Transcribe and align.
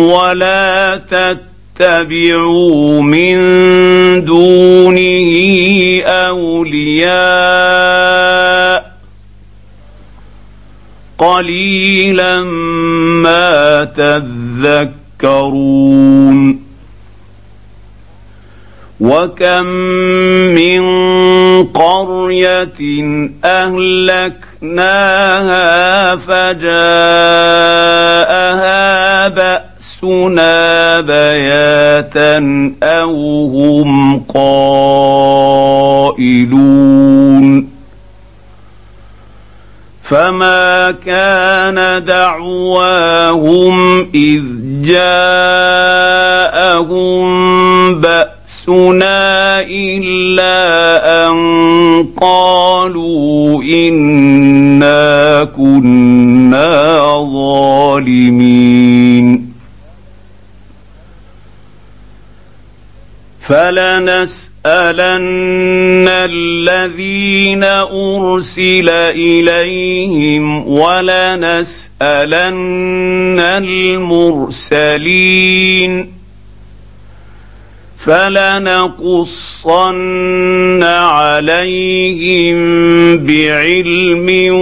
ولا 0.00 0.96
تتبعوا 0.96 3.02
من 3.02 3.36
دونه 4.24 5.32
أولياء 6.04 7.10
قليلا 11.18 12.42
ما 13.22 13.84
تذكرون 15.20 16.59
وكم 19.00 19.66
من 20.54 20.82
قريه 21.66 22.80
اهلكناها 23.44 24.86
فجاءها 26.16 26.68
باسنا 29.28 31.00
بياتا 31.00 32.38
أو 32.82 33.46
هم 33.46 34.20
قائلون 34.34 35.60
فما 40.02 40.94
كان 41.06 42.04
دعواهم 42.04 44.00
اذ 44.14 44.42
جاءهم 44.82 45.20
بأس 48.00 48.39
باسنا 48.70 49.60
الا 49.60 51.26
ان 51.28 52.06
قالوا 52.20 53.62
انا 53.62 55.44
كنا 55.44 56.70
ظالمين 57.32 58.70
فلنسالن 63.40 64.48
الذين 66.08 67.64
ارسل 67.64 68.88
اليهم 68.88 70.68
ولنسالن 70.68 72.00
المرسلين 74.70 75.00
فلنقصن 78.04 80.82
عليهم 80.82 82.56
بعلم 83.16 84.54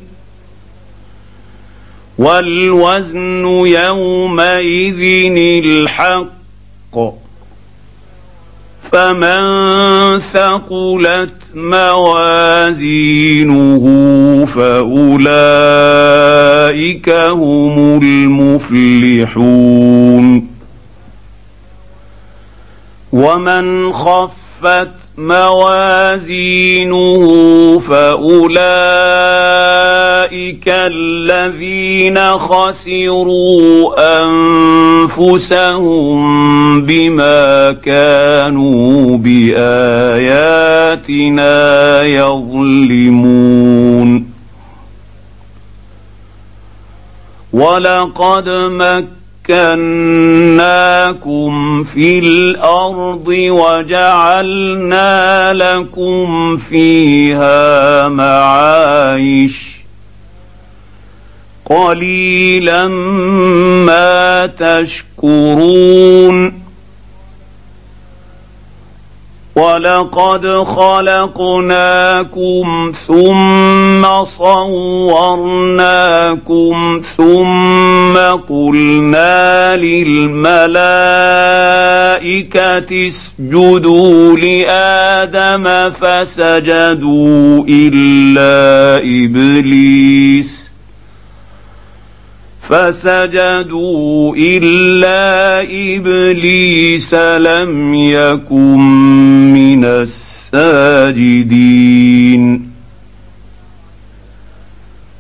والوزن 2.18 3.46
يومئذ 3.66 5.02
الحق. 5.66 7.27
فمن 8.92 10.20
ثقلت 10.34 11.34
موازينه 11.56 12.86
فأولئك 14.56 15.10
هم 17.10 18.00
المفلحون. 18.04 19.78
ومن 23.14 23.94
خفت 23.94 25.07
موازينه 25.18 27.00
فأولئك 27.80 28.58
الذين 30.68 32.32
خسروا 32.38 33.94
أنفسهم 35.10 36.18
بما 36.86 37.72
كانوا 37.72 39.18
بآياتنا 39.18 39.64
يظلمون. 42.04 43.58
ولقد 47.54 48.50
مكنا 48.50 49.18
مكناكم 50.48 51.84
في 51.84 52.20
الأرض 52.20 53.28
وجعلنا 53.50 55.04
لكم 55.54 56.58
فيها 56.58 58.08
معايش 58.08 59.68
قليلا 61.66 62.88
ما 63.88 64.46
تشكرون 64.46 65.88
ولقد 69.56 70.48
خلقناكم 70.64 71.94
ثم 73.08 73.77
صورناكم 75.38 77.02
ثم 77.18 78.18
قلنا 78.50 79.76
للملائكة 79.76 80.68
اسجدوا 83.08 84.38
لآدم 84.38 85.92
فسجدوا 85.92 87.66
إلا 87.70 88.98
إبليس 88.98 90.68
فسجدوا 92.70 94.36
إلا 94.38 95.62
إبليس 95.62 97.14
لم 97.14 97.94
يكن 97.96 98.80
من 99.54 99.86
الساجدين 100.54 102.67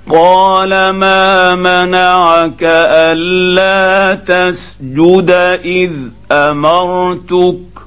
قال 0.10 0.90
ما 0.90 1.56
منعك 1.56 2.64
ألا 2.64 4.16
تسجد 4.16 5.32
إذ 5.66 5.92
أمرتك؟ 6.32 7.78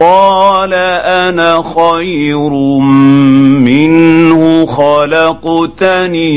قال 0.00 0.74
أنا 1.04 1.62
خير 1.76 2.50
منه 3.64 4.66
خلقتني 4.66 6.32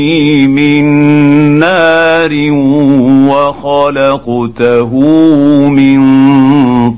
من 0.46 0.84
نار 1.58 2.30
وخلقته 3.30 4.94
من 5.68 6.00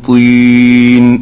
طين. 0.06 1.21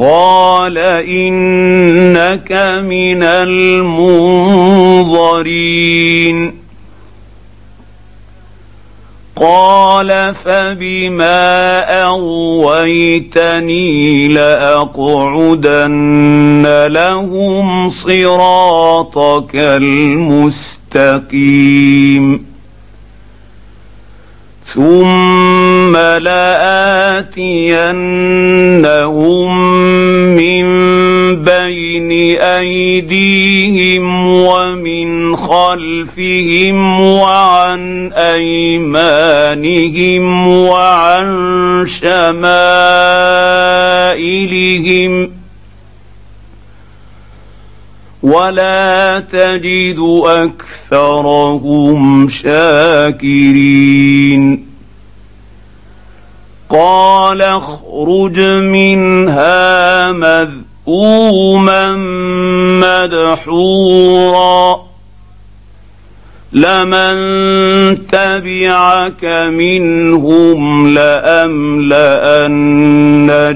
قال 0.00 0.78
انك 0.78 2.52
من 2.88 3.22
المنظرين 3.22 4.60
قال 9.36 10.34
فبما 10.44 11.80
اغويتني 12.02 13.58
لاقعدن 14.28 15.86
لهم 16.86 17.90
صراطك 17.90 19.50
المستقيم 19.54 20.90
ثم 24.74 25.49
لآتينهم 25.96 27.40
من 30.36 30.64
بين 31.44 32.10
أيديهم 32.40 34.26
ومن 34.26 35.36
خلفهم 35.36 37.00
وعن 37.00 38.12
أيمانهم 38.12 39.28
وعن 40.48 41.86
شمائلهم 42.00 42.50
ولا 48.22 49.22
تجد 49.32 50.22
أكثرهم 50.26 52.28
شاكرين 52.28 53.60
قال 56.70 57.42
اخرج 57.42 58.40
منها 58.40 60.12
مذءوما 60.12 61.96
مدحورا. 62.80 64.80
لمن 66.52 67.16
تبعك 68.06 69.24
منهم 69.52 70.88
لأملأن 70.94 72.56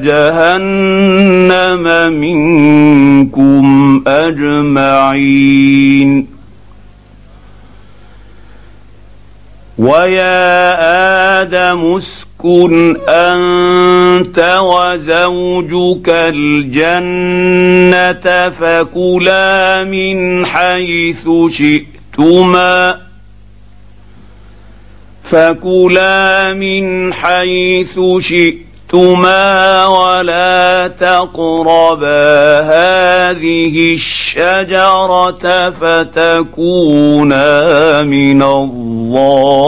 جهنم 0.05 1.85
منكم 2.13 3.65
أجمعين. 4.07 6.27
ويا 9.79 11.41
آدم 11.41 11.97
اسكن 11.97 12.34
أنت 13.09 14.59
وزوجك 14.63 16.09
الجنة 16.09 17.47
فكلا 18.51 19.85
من 19.85 20.47
حيث 20.47 21.29
شئت 21.49 21.95
شئتما. 22.19 22.99
فكلا 25.25 26.53
من 26.55 27.13
حيث 27.13 28.01
شئتما 28.19 29.87
ولا 29.87 30.89
تقربا 30.89 32.61
هذه 32.61 33.95
الشجرة 33.95 35.71
فتكونا 35.71 37.43
من 38.03 38.43
الظالمين. 38.43 39.65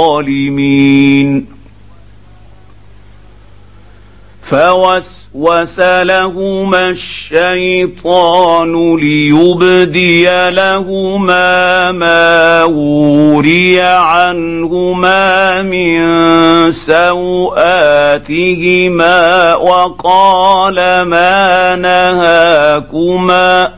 فوسوس 4.51 5.81
لهما 5.81 6.89
الشيطان 6.89 8.73
ليبدي 8.97 10.51
لهما 10.51 11.93
ما 11.93 12.65
وري 12.65 13.81
عنهما 13.81 15.63
من 15.63 16.03
سواتهما 16.73 17.55
وقال 19.55 21.03
ما 21.03 21.77
نهاكما 21.77 23.73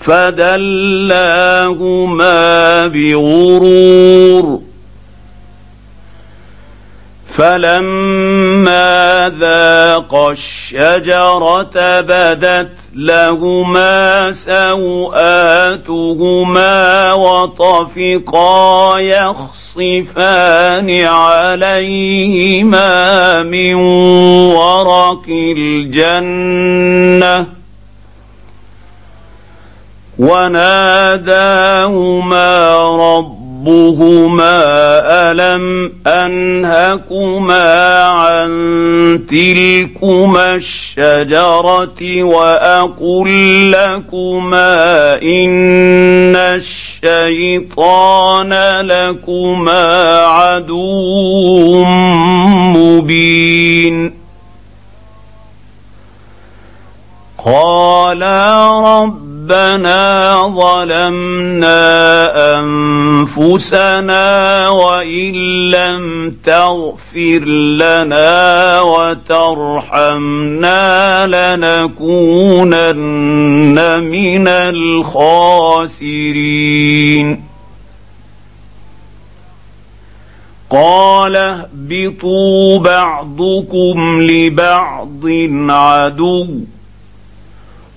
فدلاهما 0.00 2.86
بغرور. 2.86 4.62
فلما 7.36 9.32
ذاقا 9.40 10.32
الشجرة 10.32 12.00
بدت 12.00 12.81
لهما 12.94 14.32
سواتهما 14.32 15.12
وطفقا 17.12 18.98
يخصفان 18.98 20.90
عليهما 21.00 22.82
من 23.42 23.74
ورق 24.54 25.24
الجنه 25.56 26.82
وناداهما 31.22 32.48
رب 32.96 33.41
ربهما 33.62 34.62
الم 35.30 35.92
انهكما 36.06 38.02
عن 38.04 38.50
تلكما 39.30 40.54
الشجره 40.54 42.22
واقل 42.22 43.70
لكما 43.72 45.14
ان 45.22 46.36
الشيطان 47.04 48.52
لكما 48.80 50.16
عدو 50.26 51.84
مبين 52.74 54.14
قالا 57.44 58.70
رب 58.80 59.31
ربنا 59.42 60.52
ظلمنا 60.54 61.80
أنفسنا 62.60 64.68
وإن 64.68 65.34
لم 65.70 66.36
تغفر 66.44 67.44
لنا 67.78 68.80
وترحمنا 68.80 70.76
لنكونن 71.26 72.84
من 74.04 74.48
الخاسرين. 74.48 76.12
قال 80.70 81.36
اهبطوا 81.36 82.78
بعضكم 82.78 84.22
لبعض 84.22 85.26
عدو. 85.70 86.46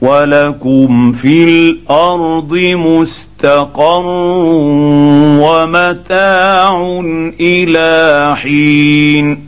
ولكم 0.05 1.12
في 1.12 1.43
الأرض 1.43 2.53
مستقر 2.55 4.03
ومتاع 5.41 7.01
إلى 7.39 8.35
حين 8.35 9.45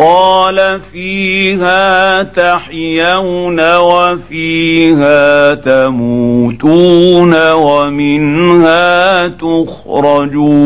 قال 0.00 0.80
فيها 0.92 2.22
تحيون 2.22 3.76
وفيها 3.76 5.54
تموتون 5.54 7.52
ومنها 7.52 9.28
تخرجون 9.28 10.58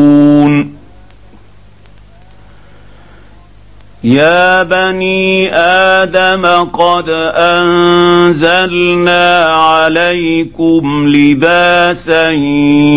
يا 4.03 4.63
بني 4.63 5.55
آدم 5.55 6.45
قد 6.45 7.09
أنزلنا 7.35 9.45
عليكم 9.45 11.07
لباسا 11.15 12.29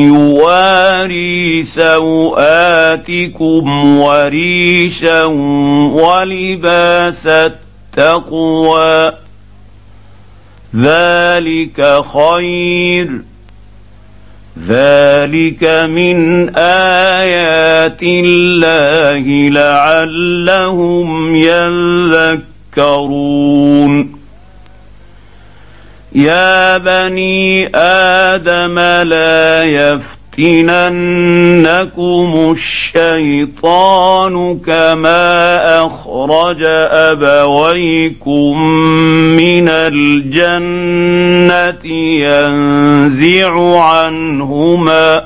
يواري 0.07 1.65
سوآتكم 1.65 3.65
وريشا 3.99 5.25
ولباس 5.95 7.27
التقوى. 7.27 9.13
ذلك 10.77 12.05
خير. 12.15 13.09
ذلك 14.65 15.65
من 15.65 16.49
ايات 16.57 18.03
الله 18.03 19.51
لعلهم 19.51 21.37
يذكرون 22.77 24.17
يا 26.15 26.79
بني 26.79 27.69
آدم 27.77 28.79
لا 29.09 29.65
يفتح 29.65 30.16
يفتننكم 30.39 32.29
الشيطان 32.57 34.59
كما 34.67 35.87
أخرج 35.87 36.63
أبويكم 36.91 38.63
من 39.37 39.69
الجنة 39.69 41.87
ينزع 42.21 43.81
عنهما 43.81 45.25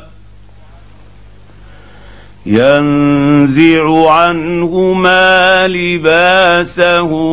ينزع 2.47 4.11
عنهما 4.11 5.67
لباسهما 5.69 7.27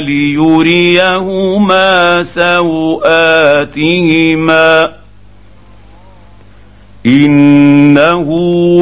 ليريهما 0.00 2.22
سوآتهما 2.22 3.04
انه 7.06 8.28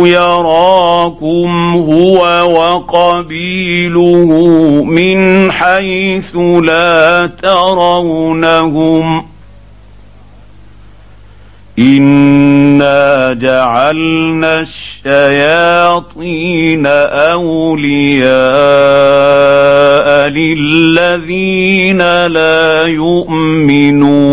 يراكم 0.08 1.72
هو 1.74 2.18
وقبيله 2.52 4.26
من 4.84 5.52
حيث 5.52 6.36
لا 6.36 7.30
ترونهم 7.42 9.24
انا 11.78 13.32
جعلنا 13.32 14.60
الشياطين 15.04 16.86
اولياء 16.86 18.32
للذين 20.28 21.98
لا 22.26 22.86
يؤمنون 22.86 24.32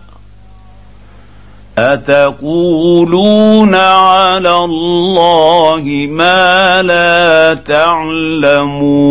أتقولون 1.89 3.75
على 3.75 4.55
الله 4.57 6.07
ما 6.09 6.81
لا 6.81 7.53
تعلمون؟ 7.67 9.01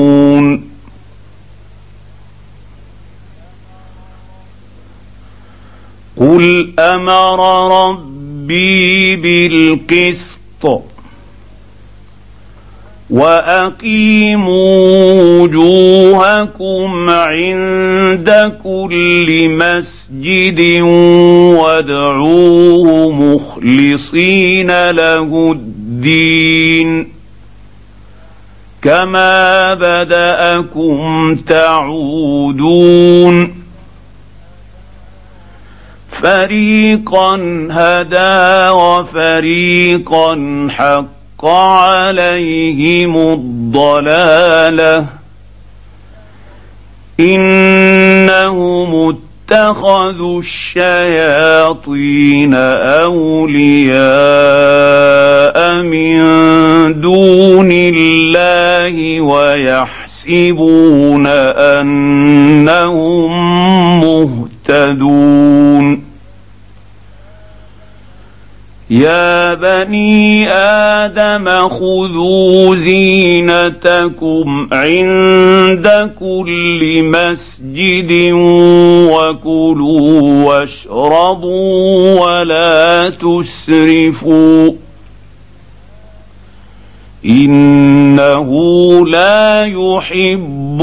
قل 6.17 6.73
أمر 6.79 7.39
ربي 7.89 9.17
بالقسط 9.17 10.41
واقيموا 13.11 14.83
وجوهكم 15.43 17.11
عند 17.11 18.53
كل 18.65 19.49
مسجد 19.49 20.61
وادعوه 21.81 23.13
مخلصين 23.13 24.91
له 24.91 25.53
الدين. 25.53 27.09
كما 28.83 29.75
بدأكم 29.75 31.37
تعودون. 31.37 32.55
فريقا 36.11 37.37
هدى 37.71 38.71
وفريقا 38.71 40.37
حق 40.71 41.47
عليهم 41.47 43.17
الضلالة. 43.17 45.07
إنهم 47.21 49.09
اتخذوا 49.51 50.41
الشياطين 50.41 52.55
أولياء 52.55 53.99
من 55.83 56.21
دون 57.01 57.69
الله 57.73 59.21
ويحسبون 59.21 61.27
أنهم 61.57 63.31
مهتدون 64.01 66.10
يا 68.91 69.55
بني 69.55 70.51
آدم 70.53 71.69
خذوا 71.69 72.77
زينتكم 72.77 74.69
عند 74.73 76.11
كل 76.21 77.03
مسجد 77.03 78.33
وكلوا 79.13 80.45
واشربوا 80.45 82.21
ولا 82.21 83.09
تسرفوا 83.11 84.73
انه 87.25 88.51
لا 89.07 89.65
يحب 89.65 90.83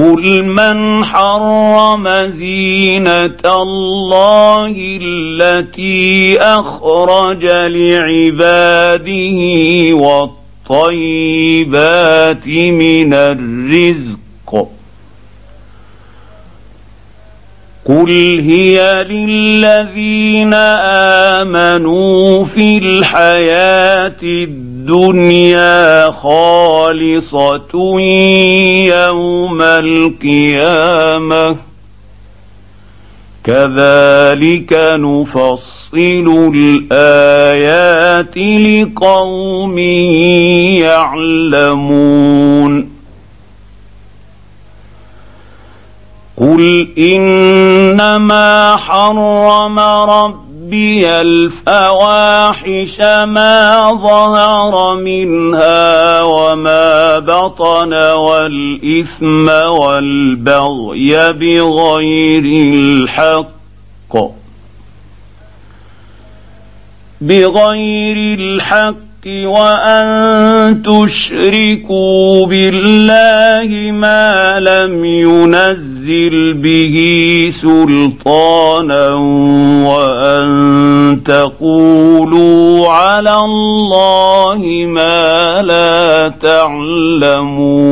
قل 0.00 0.42
من 0.42 1.04
حرم 1.04 2.08
زينه 2.30 3.40
الله 3.44 4.74
التي 5.02 6.40
اخرج 6.40 7.44
لعباده 7.46 9.38
والطيبات 10.70 12.46
من 12.46 13.14
الرزق 13.14 14.68
قل 17.84 18.40
هي 18.48 19.04
للذين 19.10 20.54
امنوا 21.34 22.44
في 22.44 22.78
الحياة 22.78 24.16
الدنيا 24.22 24.69
خالصة 26.10 28.00
يوم 28.86 29.62
القيامة. 29.62 31.56
كذلك 33.44 34.72
نفصل 34.96 36.52
الآيات 36.54 38.36
لقوم 38.36 39.78
يعلمون. 41.78 42.90
قل 46.36 46.88
إنما 46.98 48.76
حرم 48.76 49.78
ربي 50.70 51.06
الفواحش 51.20 53.00
ما 53.00 53.90
ظهر 54.02 54.94
منها 54.94 56.22
وما 56.22 57.18
بطن 57.18 57.92
والإثم 57.94 59.48
والبغي 59.48 61.32
بغير 61.32 62.44
الحق 62.74 64.16
بغير 67.20 68.38
الحق 68.38 69.09
وأن 69.26 70.82
تشركوا 70.82 72.46
بالله 72.46 73.92
ما 73.92 74.60
لم 74.60 75.04
ينزل 75.04 76.54
به 76.54 76.96
سلطانا 77.52 79.14
وأن 79.84 81.20
تقولوا 81.24 82.88
على 82.88 83.34
الله 83.36 84.84
ما 84.88 85.62
لا 85.62 86.28
تعلمون 86.42 87.90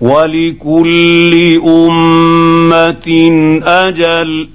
ولكل 0.00 1.60
أمة 1.66 3.08
أجل 3.66 4.48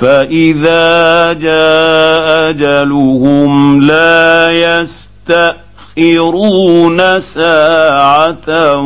فإذا 0.00 1.32
جاء 1.32 2.50
أجلهم 2.50 3.82
لا 3.82 4.50
يستأخرون 5.98 7.20
ساعة 7.20 8.76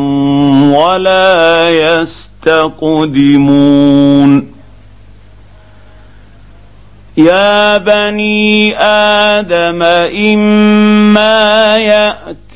ولا 0.74 1.70
يستقدمون 1.70 3.34
يا 7.16 7.78
بني 7.78 8.76
آدم 8.78 9.82
إما 9.82 11.76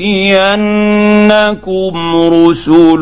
يأتينكم 0.01 2.17
رسل 2.17 3.01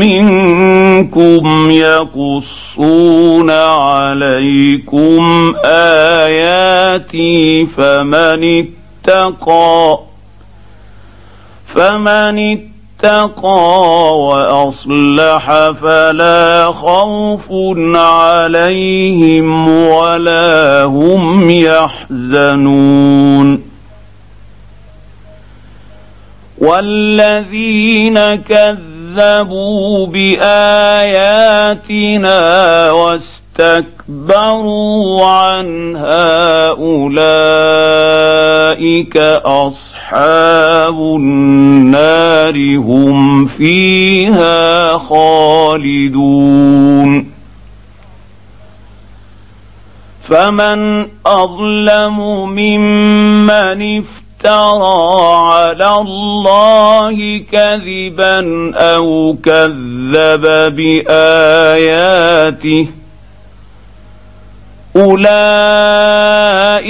منكم 0.00 1.70
يقصون 1.70 3.50
عليكم 3.50 5.54
آياتي 5.64 7.66
فمن 7.66 8.66
اتقى 9.08 9.98
فمن 11.74 12.38
اتقى 12.38 12.73
اتقى 13.04 14.18
وأصلح 14.18 15.70
فلا 15.82 16.72
خوف 16.72 17.46
عليهم 17.96 19.68
ولا 19.68 20.84
هم 20.84 21.50
يحزنون. 21.50 22.94
والذين 26.58 28.34
كذبوا 28.34 30.06
بآياتنا 30.06 30.50
واستكبروا 32.90 34.46
عنها 35.26 36.68
أولئك 36.68 37.16
أصحاب 39.44 39.83
أصحاب 40.04 40.98
النار 41.00 42.76
هم 42.76 43.46
فيها 43.46 44.98
خالدون. 44.98 46.50
فمن 50.28 51.06
أظلم 51.26 52.20
ممن 52.48 54.02
افترى 54.02 55.04
على 55.52 55.94
الله 56.00 57.38
كذبا 57.52 58.70
أو 58.76 59.36
كذب 59.42 60.74
بآياته 60.76 62.06
أولئك 64.96 66.80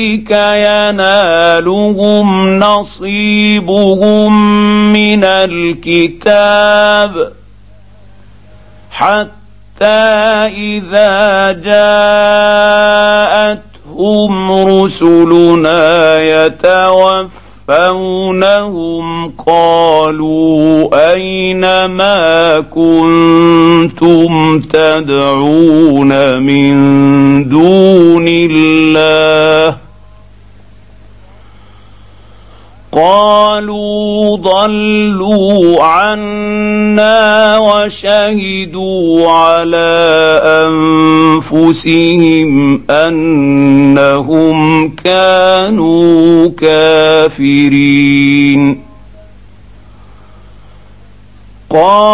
ينالهم 0.57 2.29
نصيبهم 2.59 4.33
من 4.93 5.25
الكتاب 5.25 7.13
حتى 8.91 9.85
إذا 10.57 11.53
جاءتهم 13.93 14.53
رسلنا 14.53 16.21
يتوفون 16.23 17.44
يتوفونهم 17.69 19.33
قالوا 19.47 21.13
اين 21.13 21.85
ما 21.85 22.61
كنتم 22.61 24.61
تدعون 24.61 26.43
من 26.43 26.75
دون 27.49 28.25
الله 28.29 29.77
قالوا 32.95 34.37
ضلوا 34.37 35.83
عنا 35.83 37.59
وشهدوا 37.59 39.31
على 39.31 40.41
أنفسهم 41.51 42.83
أنهم 42.91 44.89
كانوا 44.89 46.49
كافرين. 46.59 47.85
قال 51.71 52.14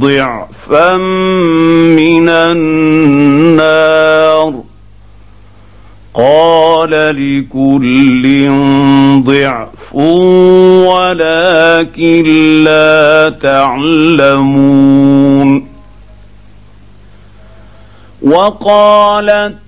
ضعفا 0.00 0.96
من 1.96 2.28
النار. 2.28 3.68
قال 6.14 6.90
لكل 6.90 8.48
ضعف 9.24 9.94
ولكن 10.84 12.24
لا 12.64 13.28
تعلمون. 13.42 14.98
وقالت 18.22 19.67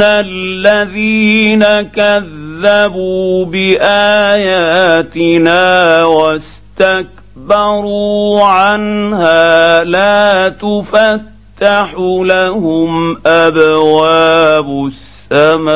ان 0.00 0.06
الذين 0.06 1.64
كذبوا 1.82 3.44
باياتنا 3.44 4.84
واستكبروا 6.04 7.54
عنها 8.44 9.84
لا 9.84 10.48
تفتح 10.48 11.94
لهم 11.98 13.18
ابواب 13.26 14.90
السماء 15.32 15.70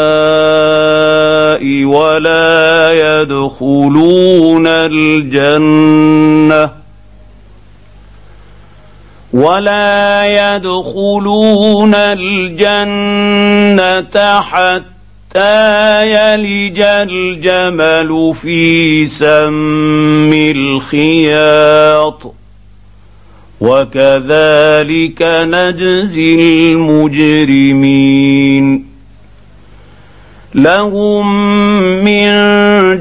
ولا 1.84 2.92
يدخلون 2.92 4.66
الجنه 4.66 6.04
ولا 9.34 10.26
يدخلون 10.26 11.94
الجنه 11.94 13.30
حتى 14.40 16.06
يلج 16.10 16.80
الجمل 16.80 18.34
في 18.42 19.08
سم 19.08 20.32
الخياط 20.56 22.34
وكذلك 23.60 25.22
نجزي 25.22 26.72
المجرمين 26.72 28.14
لهم 30.54 31.42
من 32.04 32.30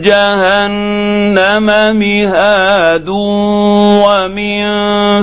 جهنم 0.01 1.95
مهاد 1.95 3.09
ومن 3.09 4.63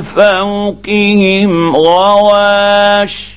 فوقهم 0.02 1.76
غواش 1.76 3.30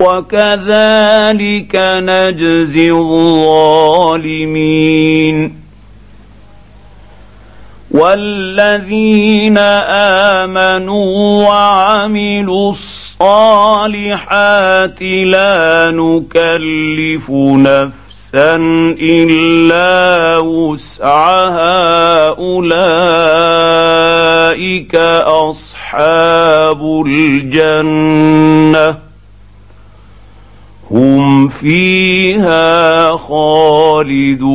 وكذلك 0.00 1.76
نجزي 1.76 2.90
الظالمين 4.24 4.84
والذين 7.90 9.58
آمنوا 10.38 11.44
وعملوا 11.48 12.72
الصالحات 13.20 15.02
لا 15.02 15.90
نكلف 15.94 17.30
نفسا 17.30 18.03
الا 19.00 20.38
وسعها 20.38 22.28
اولئك 22.28 22.74
اصحاب 25.50 27.04
الجنه 27.06 28.98
هم 30.90 31.48
فيها 31.48 33.16
خالدون 33.16 34.54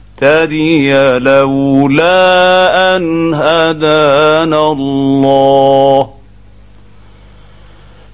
نهتدي 0.21 0.93
لولا 1.19 2.95
أن 2.95 3.33
هدانا 3.33 4.71
الله. 4.71 6.09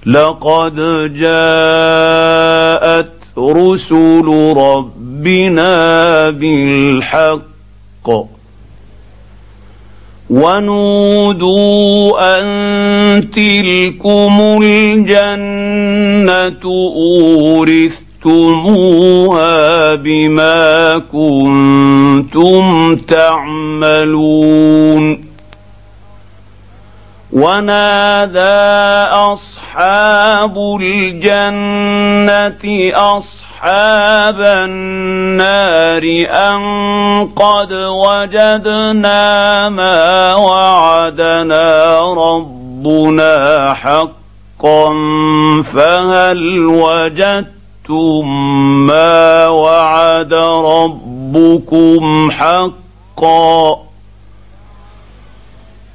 لقد 0.06 0.76
جاءت 1.14 3.10
رسل 3.38 4.54
ربنا 4.56 6.30
بالحق 6.30 8.08
ونودوا 10.30 12.40
أن 12.40 13.30
تلكم 13.30 14.60
الجنة 14.62 16.62
اورث 16.64 18.07
اخذتموها 18.26 19.94
بما 19.94 20.98
كنتم 20.98 22.96
تعملون. 22.96 24.58
ونادى 27.32 28.38
أصحاب 29.12 30.78
الجنة 30.80 32.64
أصحاب 32.94 34.40
النار 34.40 36.02
أن 36.30 36.60
قد 37.36 37.72
وجدنا 37.72 39.68
ما 39.68 40.34
وعدنا 40.34 42.00
ربنا 42.00 43.74
حقا 43.74 44.94
فهل 45.62 46.66
وجدت 46.66 47.57
أَنفَقْتُم 47.90 48.28
مَّا 48.86 49.48
وَعَدَ 49.48 50.34
رَبُّكُمْ 50.64 52.30
حَقًّا 52.30 53.78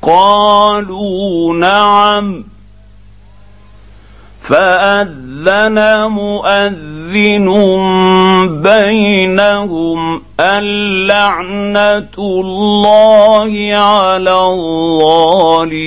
قالوا 0.02 1.54
نعم 1.54 2.44
فاذن 4.42 6.08
مؤذن 6.08 7.48
بينهم 8.64 10.22
اللعنه 10.40 12.18
الله 12.18 13.72
على 13.78 14.38
الظالمين 15.00 15.84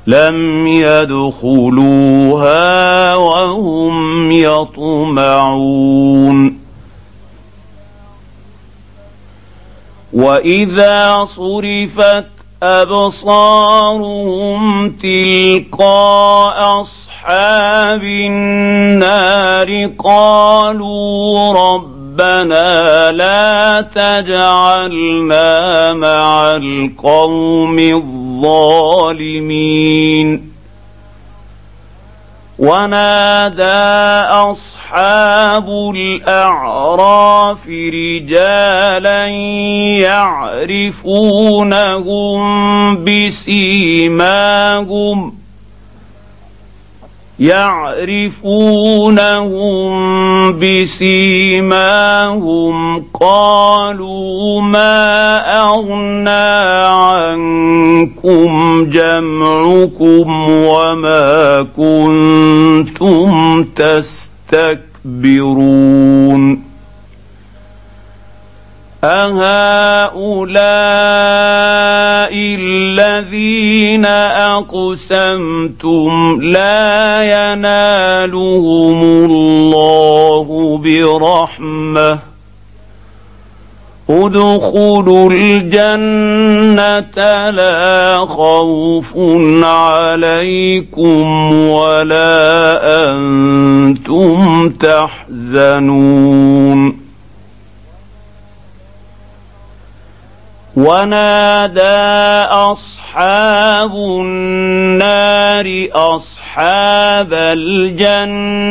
لم 0.07 0.67
يدخلوها 0.67 2.47
وهم 3.17 4.33
يطمعون. 4.33 5.81
وإذا 10.13 11.25
صرفت 11.25 12.27
أبصارهم 12.63 14.61
تلقاء 14.91 16.81
أصحاب 16.81 18.05
النار 18.05 19.91
قالوا 19.99 21.53
رب 21.53 22.00
ربنا 22.21 23.13
لا 23.13 23.81
تجعلنا 23.95 25.93
مع 25.93 26.57
القوم 26.57 27.79
الظالمين. 28.99 30.51
ونادى 32.59 33.65
أصحاب 34.53 35.69
الأعراف 35.97 37.69
رجالا 37.69 39.27
يعرفونهم 39.99 42.41
بسيماهم. 43.05 44.61
يعرفونهم 47.41 49.01
بسيماهم 50.59 51.97
قالوا 53.21 54.61
ما 54.61 55.39
أغنى 55.61 56.31
عنكم 57.01 58.51
جمعكم 58.91 60.51
وما 60.51 61.67
كنتم 61.77 63.65
تستكبرون 63.77 65.51
أهؤلاء 69.05 70.51
الذين 72.33 74.05
أقسمتم 74.55 76.39
لا 76.43 77.23
ينالهم 77.23 79.03
الله 79.31 80.79
برحمة. 80.85 82.19
ادخلوا 84.11 85.31
الجنة 85.33 87.17
لا 87.51 88.17
خوف 88.17 89.15
عليكم 89.63 91.53
ولا 91.69 92.81
أنتم 93.13 94.69
تحزنون. 95.49 96.21
ونادى 100.77 101.81
أصحاب 102.51 103.95
النار 103.95 105.89
أصحاب 105.93 107.33
الجنة 107.33 108.71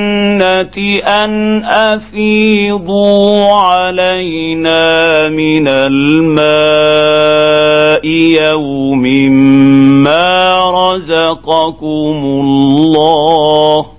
أن 1.03 1.63
أفيضوا 1.65 3.51
علينا 3.51 5.29
من 5.29 5.67
الماء 5.67 6.99
يوم 8.43 9.03
ما 10.03 10.65
رزقكم 10.71 12.21
الله 12.25 13.98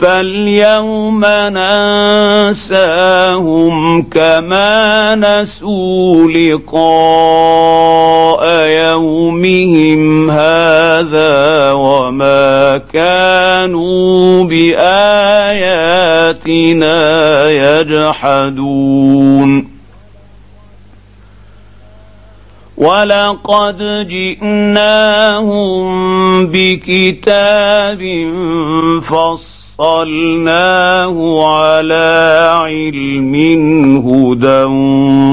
فاليوم 0.00 1.24
ننساهم 2.48 4.02
كما 4.02 5.14
نسوا 5.14 6.30
لقاء 6.30 7.88
يومهم 8.66 10.30
هذا 10.30 11.72
وما 11.72 12.80
كانوا 12.92 14.44
بآياتنا 14.44 15.00
يجحدون. 17.80 19.68
ولقد 22.76 24.06
جئناهم 24.08 25.86
بكتاب 26.46 28.00
فصل 29.02 29.67
فصلناه 29.78 31.46
على 31.48 32.50
علم 32.54 33.34
هدى 34.08 34.62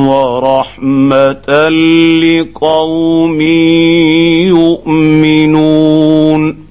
ورحمه 0.10 1.70
لقوم 2.20 3.42
يؤمنون 5.02 6.66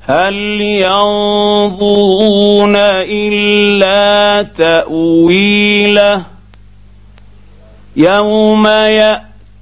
هل 0.00 0.60
ينظرون 0.60 2.76
الا 2.76 4.42
تاويله 4.42 6.22
يوم 7.96 8.66
ياتي 8.66 9.29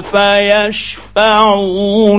فيشفعوا 0.00 1.62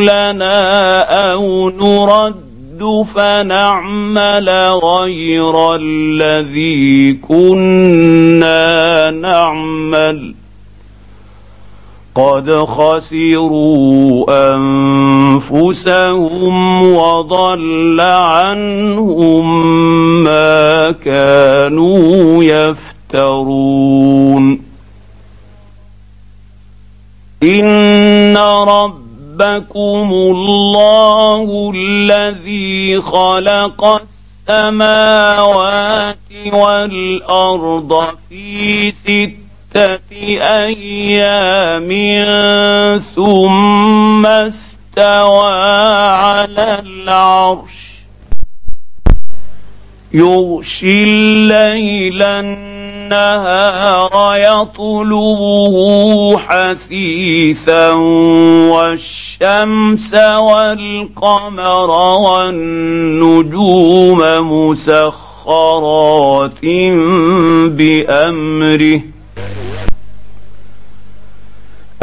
لنا 0.01 1.01
أو 1.31 1.69
نرد 1.69 3.05
فنعمل 3.15 4.49
غير 4.83 5.75
الذي 5.75 7.13
كنا 7.13 9.11
نعمل. 9.11 10.35
قد 12.15 12.51
خسروا 12.51 14.25
أنفسهم 15.49 16.83
وضل 16.95 18.01
عنهم 18.01 19.63
ما 20.23 20.91
كانوا 20.91 22.43
يفترون. 23.13 24.62
ان 27.43 28.37
ربكم 28.67 30.09
الله 30.13 31.71
الذي 31.75 33.01
خلق 33.01 34.01
السماوات 34.49 36.17
والارض 36.53 38.03
في 38.29 38.91
سته 38.91 40.03
أيام 40.41 41.89
ثم 43.15 44.25
استوى 44.25 45.53
على 46.13 46.81
العرش 46.85 47.83
يغشي 50.13 51.03
الليل 51.03 52.23
النهار 52.23 52.72
يطلبه 54.35 56.37
حثيثا 56.37 57.91
والشمس 58.71 60.13
والقمر 60.13 61.89
والنجوم 62.25 64.19
مسخرات 64.51 66.61
بأمره. 67.67 69.01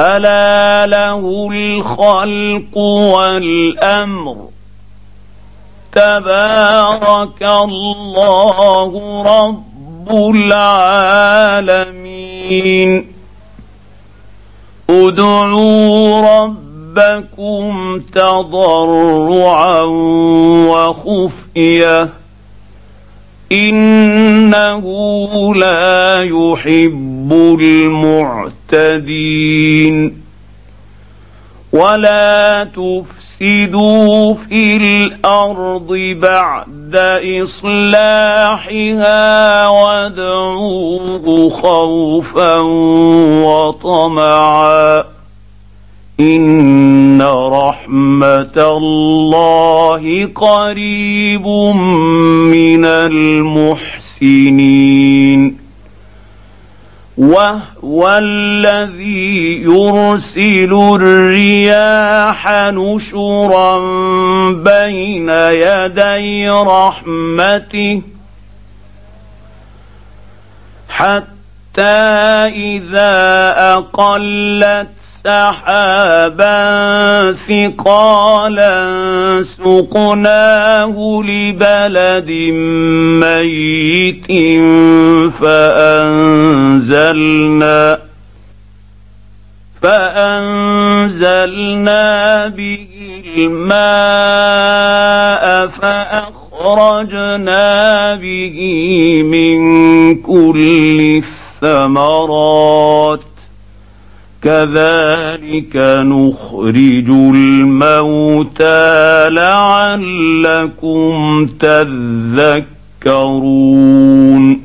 ألا 0.00 0.86
له 0.86 1.50
الخلق 1.52 2.76
والأمر. 2.76 4.36
تبارك 5.92 7.42
الله 7.42 8.92
رب 9.26 9.69
العالمين. 10.12 13.06
ادعوا 14.90 16.44
ربكم 16.44 18.00
تضرعا 18.00 19.80
وخفية. 20.70 22.08
إنه 23.52 24.84
لا 25.54 26.24
يحب 26.24 27.32
المعتدين. 28.70 30.20
ولا 31.72 32.64
تفسد 32.64 33.20
تفسدوا 33.40 34.34
في 34.34 34.76
الأرض 34.76 35.92
بعد 36.90 37.22
اصلاحها 37.42 38.88
وادعوه 39.68 41.50
خوفا 41.50 42.58
وطمعا 43.44 45.04
ان 46.20 47.22
رحمه 47.52 48.56
الله 48.56 50.28
قريب 50.34 51.46
من 51.46 52.84
المحسنين 54.04 54.40
وهو 57.20 58.18
الذي 58.22 59.62
يرسل 59.62 60.72
الرياح 60.94 62.48
نشرا 62.72 63.78
بين 64.52 65.28
يدي 65.28 66.48
رحمته 66.50 68.02
حتى 70.88 71.82
اذا 72.48 73.54
اقلت 73.74 74.99
سحابا 75.24 76.52
ثقالا 77.32 78.74
سقناه 79.44 81.22
لبلد 81.24 82.30
ميت 83.20 84.26
فأنزلنا 85.40 87.00
فأنزلنا 89.82 91.28
به 92.48 92.86
الماء 93.36 94.24
فأخرجنا 96.60 97.64
به 98.14 98.58
من 99.22 99.58
كل 100.16 101.22
الثمرات 101.62 103.29
كذلك 104.42 105.76
نخرج 106.02 107.08
الموتى 107.08 109.28
لعلكم 109.30 111.46
تذكرون. 113.06 114.60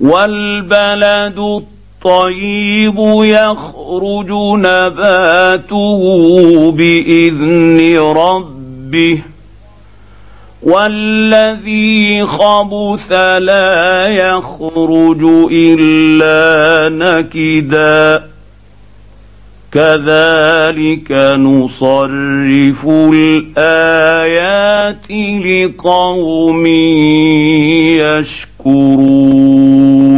والبلد 0.00 1.38
الطيب 1.38 2.94
يخرج 3.22 4.30
نباته 4.58 6.00
بإذن 6.72 7.98
ربه. 7.98 9.22
والذي 10.62 12.26
خبث 12.26 13.12
لا 13.38 14.08
يخرج 14.08 15.48
إلا 15.52 16.88
نكدا. 16.88 18.28
كذلك 19.72 21.12
نصرف 21.38 22.86
الآيات 23.14 25.10
لقوم 25.46 26.66
يشكرون. 28.66 30.17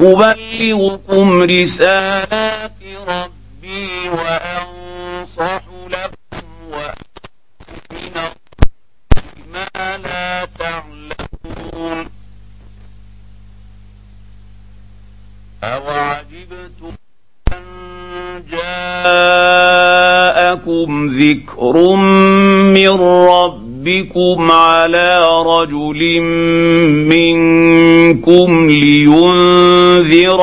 أبلغكم 0.00 1.42
رسالات 1.42 2.72
ربي 3.08 4.08
وأنصح 4.08 5.60
لكم 5.88 6.46
وأؤمن 6.70 8.16
ما 9.52 9.96
لا 10.04 10.48
تعلمون. 10.58 11.98
أوعجبتم 15.64 16.92
أن 17.52 17.62
جاءكم 18.50 19.58
ذكر 21.20 21.74
من 22.76 23.00
ربكم؟ 23.28 23.65
على 24.50 25.28
رجل 25.46 26.20
منكم 27.10 28.70
لينذركم 28.70 30.36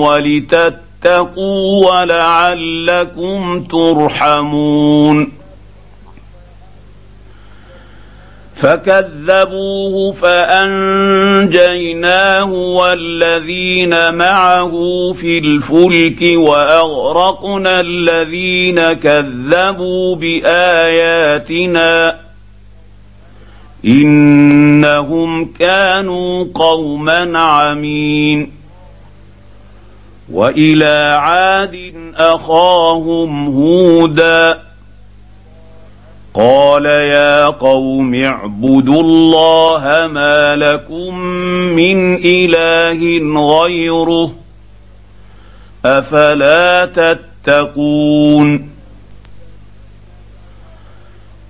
ولتتقوا 0.00 1.90
ولعلكم 1.90 3.62
ترحمون 3.62 5.40
فكذبوه 8.60 10.12
فانجيناه 10.12 10.92
والذين 12.52 14.14
معه 14.14 14.72
في 15.12 15.38
الفلك 15.38 16.38
واغرقنا 16.38 17.80
الذين 17.80 18.92
كذبوا 18.92 20.16
باياتنا 20.16 21.50
إنهم 23.84 25.52
كانوا 25.58 26.46
قوما 26.54 27.38
عمين. 27.38 28.52
وإلى 30.32 31.18
عاد 31.20 31.94
أخاهم 32.16 33.46
هودا. 33.46 34.70
قال 36.34 36.84
يا 36.86 37.46
قوم 37.46 38.14
اعبدوا 38.14 39.02
الله 39.02 40.08
ما 40.12 40.56
لكم 40.56 41.18
من 41.76 42.14
إله 42.24 43.00
غيره 43.40 44.32
أفلا 45.84 46.86
تتقون؟ 47.46 48.70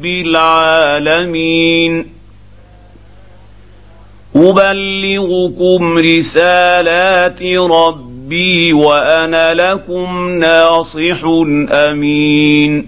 رب 0.00 0.06
العالمين. 0.06 2.06
أبلغكم 4.36 5.98
رسالات 5.98 7.42
ربي 7.42 8.72
وأنا 8.72 9.54
لكم 9.54 10.28
ناصح 10.28 11.24
أمين. 11.70 12.86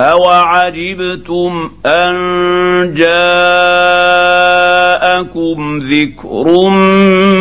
أوعجبتم 0.00 1.70
أن 1.86 2.14
جاءكم 2.94 3.08
ذكر 5.78 6.68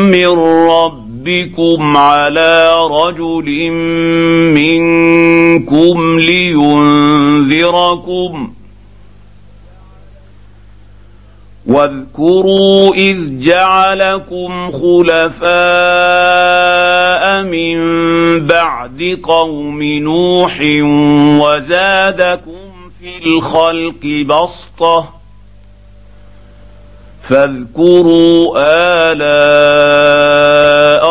من 0.08 0.28
ربكم 0.70 1.07
على 1.98 2.76
رجل 2.92 3.72
منكم 4.54 6.20
لينذركم 6.20 7.68
واذكروا 11.68 12.96
اذ 12.96 13.40
جعلكم 13.40 14.72
خلفاء 14.72 15.48
من 17.44 17.78
بعد 18.48 19.20
قوم 19.24 19.84
نوح 19.84 20.60
وزادكم 21.42 22.68
في 23.00 23.28
الخلق 23.28 24.26
بسطه 24.26 25.17
فاذكروا 27.30 28.58
آلاء 29.12 30.38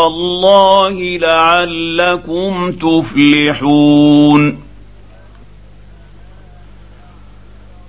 الله 0.07 1.19
لعلكم 1.19 2.73
تفلحون. 2.73 4.63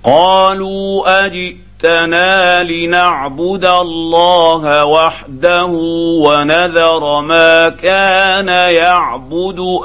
قالوا 0.04 1.26
اجئ 1.26 1.54
جئتنا 1.82 2.62
لنعبد 2.62 3.64
الله 3.64 4.84
وحده 4.84 5.66
ونذر 6.24 7.20
ما 7.20 7.68
كان 7.68 8.48
يعبد 8.74 9.80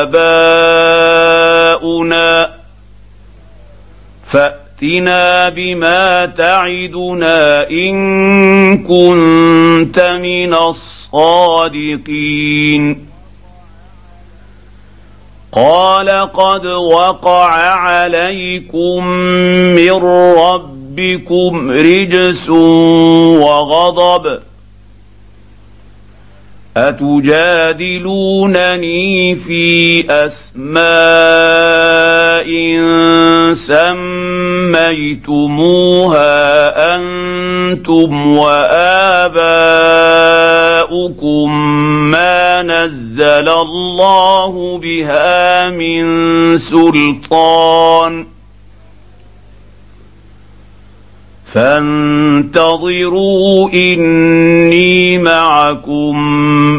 آباؤنا. 0.00 2.50
فاتنا 4.82 5.48
بما 5.48 6.26
تعدنا 6.26 7.70
إن 7.70 8.78
كنت 8.78 10.18
من 10.22 10.54
الصادقين. 11.14 12.32
قال 15.52 16.08
قد 16.32 16.66
وقع 16.66 17.50
عليكم 17.54 19.06
من 19.74 19.92
رب 20.36 20.72
ربكم 20.92 21.70
رجس 21.70 22.48
وغضب. 23.40 24.42
أتجادلونني 26.76 28.16
في 29.36 30.04
أسماء 30.10 30.72
سميتموها 35.22 36.94
أنتم 36.96 38.36
وآباؤكم 38.36 39.12
ما 42.10 42.62
نزل 42.62 43.48
الله 43.48 44.78
بها 44.82 45.70
من 45.70 46.58
سلطان 46.58 48.31
فانتظروا 51.54 53.10
إني 53.74 55.18
معكم 55.18 56.18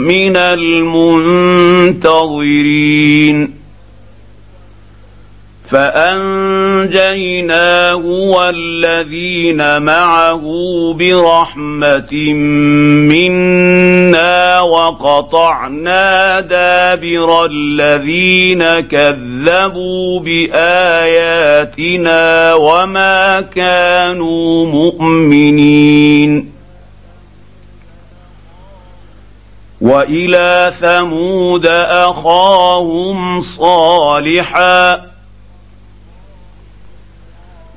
من 0.02 0.36
المنتظرين. 0.36 2.04
فأنجيناه 5.74 7.16
والذين 8.06 9.82
معه 9.82 10.44
برحمة 11.00 12.14
منا 13.10 14.62
وقطعنا 14.62 16.40
دابر 16.40 17.46
الذين 17.46 18.64
كذبوا 18.80 20.20
بآياتنا 20.20 21.74
وما 22.54 23.42
كانوا 23.42 24.66
مؤمنين. 24.66 26.54
وإلى 29.82 30.74
ثمود 30.82 31.66
أخاهم 31.90 33.42
صالحا 33.42 35.13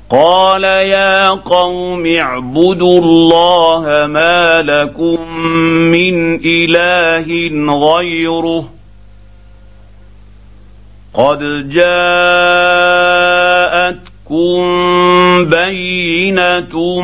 قال 0.09 0.63
يا 0.63 1.29
قوم 1.29 2.05
اعبدوا 2.05 2.99
الله 3.01 4.07
ما 4.07 4.61
لكم 4.61 5.37
من 5.91 6.39
إله 6.45 7.49
غيره 7.73 8.69
قد 11.13 11.69
جاءتكم 11.69 11.85
بينة 15.45 17.01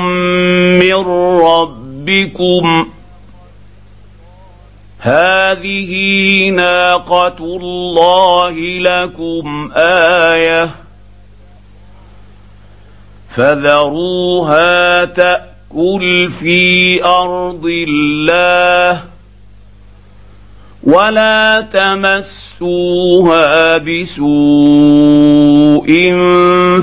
من 0.80 0.94
ربكم 1.42 2.88
هذه 5.00 6.50
ناقة 6.50 7.38
الله 7.40 8.52
لكم 8.80 9.72
آية 9.76 10.83
فذروها 13.36 15.06
تأكل 15.06 16.32
في 16.40 17.04
أرض 17.04 17.66
الله 17.66 19.04
ولا 20.84 21.68
تمسوها 21.74 23.78
بسوء 23.78 25.88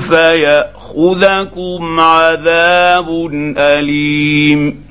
فيأخذكم 0.09 1.99
عذاب 1.99 3.29
أليم 3.57 4.90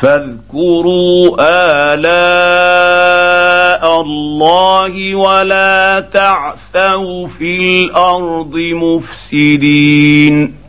فاذكروا 0.00 1.36
آلاء 1.92 2.00
الله 4.00 5.14
ولا 5.14 6.06
تعثوا 6.12 7.26
في 7.26 7.56
الأرض 7.56 8.56
مفسدين. 8.56 10.59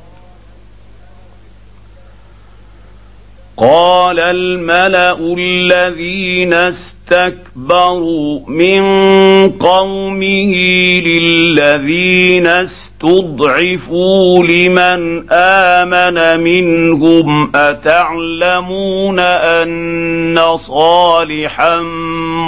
قال 3.62 4.20
الملأ 4.20 5.36
الذين 5.38 6.54
استكبروا 6.54 8.40
من 8.48 8.84
قومه 9.50 10.56
للذين 11.06 12.48
استضعفوا 12.48 14.44
لمن 14.44 15.32
آمن 15.32 16.44
منهم 16.44 17.52
أتعلمون 17.56 19.20
أن 19.20 20.40
صالحا 20.58 21.80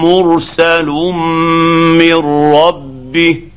مرسل 0.04 0.86
من 2.00 2.16
ربه 2.56 3.53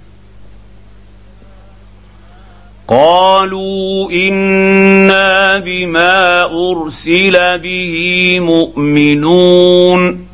قالوا 2.89 4.11
إنا 4.11 5.59
بما 5.59 6.43
أرسل 6.43 7.59
به 7.59 8.39
مؤمنون. 8.41 10.26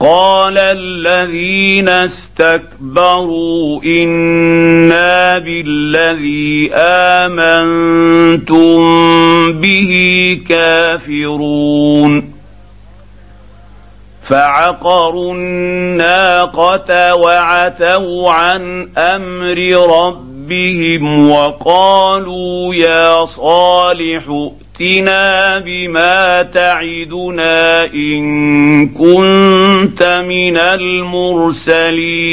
قال 0.00 0.58
الذين 0.58 1.88
استكبروا 1.88 3.82
إنا 3.82 5.38
بالذي 5.38 6.70
آمنتم 6.74 8.76
به 9.52 10.40
كافرون. 10.48 12.32
فعقروا 14.22 15.34
الناقة 15.34 17.14
وعتوا 17.14 18.30
عن 18.30 18.88
أمر 18.98 19.58
ربهم 19.98 20.35
ربهم 20.46 21.30
وقالوا 21.30 22.74
يا 22.74 23.26
صالح 23.26 24.22
ائتنا 24.80 25.58
بما 25.58 26.42
تعدنا 26.42 27.84
ان 27.84 28.88
كنت 28.88 30.22
من 30.28 30.56
المرسلين 31.58 32.26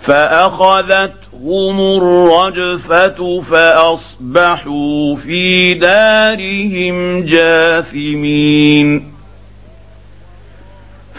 فاخذتهم 0.00 1.80
الرجفه 1.80 3.40
فاصبحوا 3.40 5.16
في 5.16 5.74
دارهم 5.74 7.24
جاثمين 7.24 9.11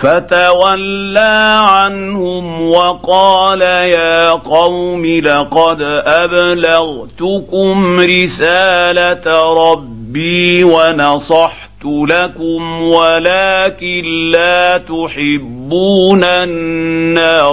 فتولى 0.04 1.60
عنهم 1.64 2.70
وقال 2.70 3.62
يا 3.62 4.30
قوم 4.30 5.06
لقد 5.06 5.82
أبلغتكم 6.06 8.00
رسالة 8.00 9.54
ربي 9.72 10.64
ونصحت 10.64 11.86
لكم 11.86 12.82
ولكن 12.82 14.32
لا 14.32 14.78
تحبون 14.78 16.24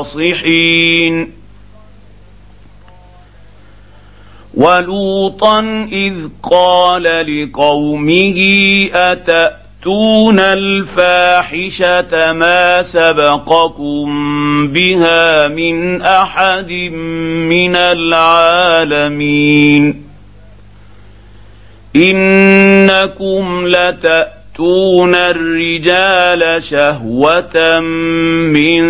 الناصحين 0.01 0.51
ولوطا 4.55 5.88
إذ 5.92 6.14
قال 6.42 7.03
لقومه 7.03 8.38
اتأ 8.94 9.60
تاتون 9.85 10.41
الفاحشه 10.41 12.33
ما 12.33 12.83
سبقكم 12.83 14.09
بها 14.68 15.49
من 15.49 16.03
احد 16.03 16.72
من 17.49 17.76
العالمين 17.76 19.24
انكم 21.97 23.66
لتاتون 23.66 25.14
الرجال 25.14 26.62
شهوه 26.62 27.81
من 27.81 28.85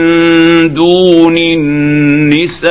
دون 0.74 1.38
النساء 1.38 2.70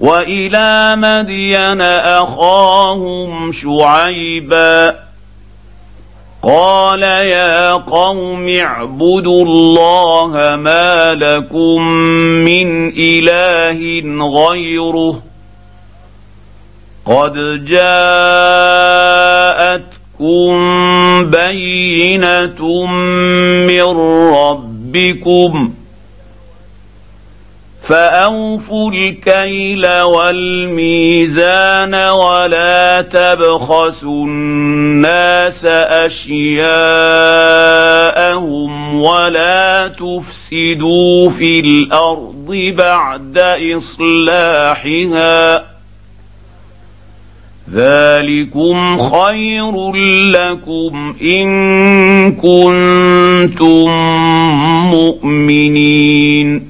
وإلى 0.00 0.96
مدين 0.96 1.80
أخاهم 1.80 3.52
شعيبا. 3.52 4.94
قال 6.42 7.02
يا 7.02 7.70
قوم 7.70 8.48
اعبدوا 8.48 9.44
الله 9.44 10.56
ما 10.56 11.14
لكم 11.14 11.82
من 12.48 12.92
إله 12.96 14.02
غيره. 14.26 15.22
قد 17.06 17.64
جاءتكم 17.64 18.10
بينة 21.30 22.86
من 23.66 23.82
ربكم 24.34 25.72
فاوفوا 27.90 28.92
الكيل 28.92 29.86
والميزان 30.00 31.94
ولا 31.94 33.02
تبخسوا 33.02 34.26
الناس 34.26 35.64
أشياءهم 35.64 36.60
ولا 39.00 39.88
تفسدوا 39.88 41.30
في 41.30 41.60
الأرض 41.60 42.72
بعد 42.76 43.38
إصلاحها. 43.78 45.64
ذلكم 47.74 48.98
خير 48.98 49.92
لكم 50.30 51.14
إن 51.22 52.32
كنتم 52.32 53.90
مؤمنين. 54.90 56.69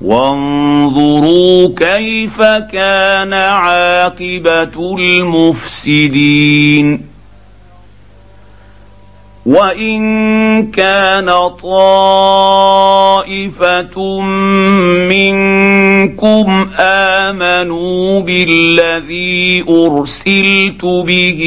وانظروا 0.00 1.68
كيف 1.76 2.42
كان 2.72 3.32
عاقبة 3.32 4.96
المفسدين. 4.98 6.40
وإن 9.46 10.70
كان 10.70 11.30
طائفة 11.62 12.20
منكم 15.10 16.70
آمنوا 16.78 18.20
بالذي 18.20 19.64
أرسلت 19.68 20.84
به 20.84 21.40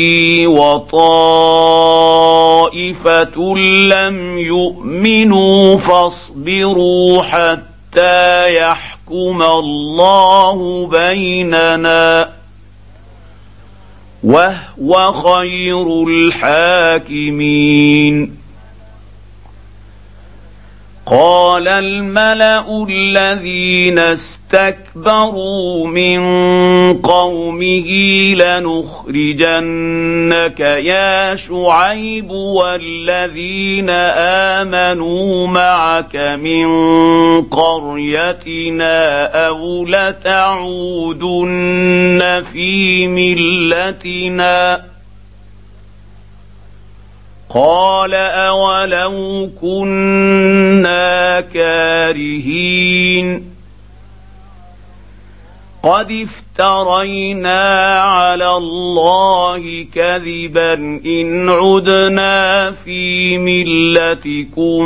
وطائفة 0.47 1.47
لم 3.87 4.37
يؤمنوا 4.37 5.77
فاصبروا 5.77 7.23
حتى 7.23 7.72
حتى 7.93 8.55
يحكم 8.55 9.41
الله 9.41 10.87
بيننا 10.87 12.33
وهو 14.23 15.13
خير 15.13 16.03
الحاكمين. 16.07 17.33
قال 21.05 21.67
الملأ 21.67 22.85
الذين 22.89 23.99
استكبروا 23.99 25.87
من 25.87 26.21
قومه 26.97 27.89
لنخرجنك 28.35 29.79
يا 30.59 31.35
شعيب 31.35 32.31
والذين 32.31 33.89
آمنوا 34.59 35.47
معك 35.47 36.15
من 36.15 36.67
قريتنا 37.41 39.25
أو 39.47 39.85
لتعودن 39.85 41.43
في 42.53 43.07
ملتنا 43.07 44.81
قال 47.53 48.13
أولو 48.13 49.49
كنا 49.61 51.41
كارهين 51.41 53.53
قد 55.83 56.27
افترينا 56.59 57.99
على 57.99 58.49
الله 58.49 59.85
كذبا 59.95 60.73
إن 61.05 61.49
عدنا 61.49 62.71
في 62.71 63.37
ملتكم 63.37 64.81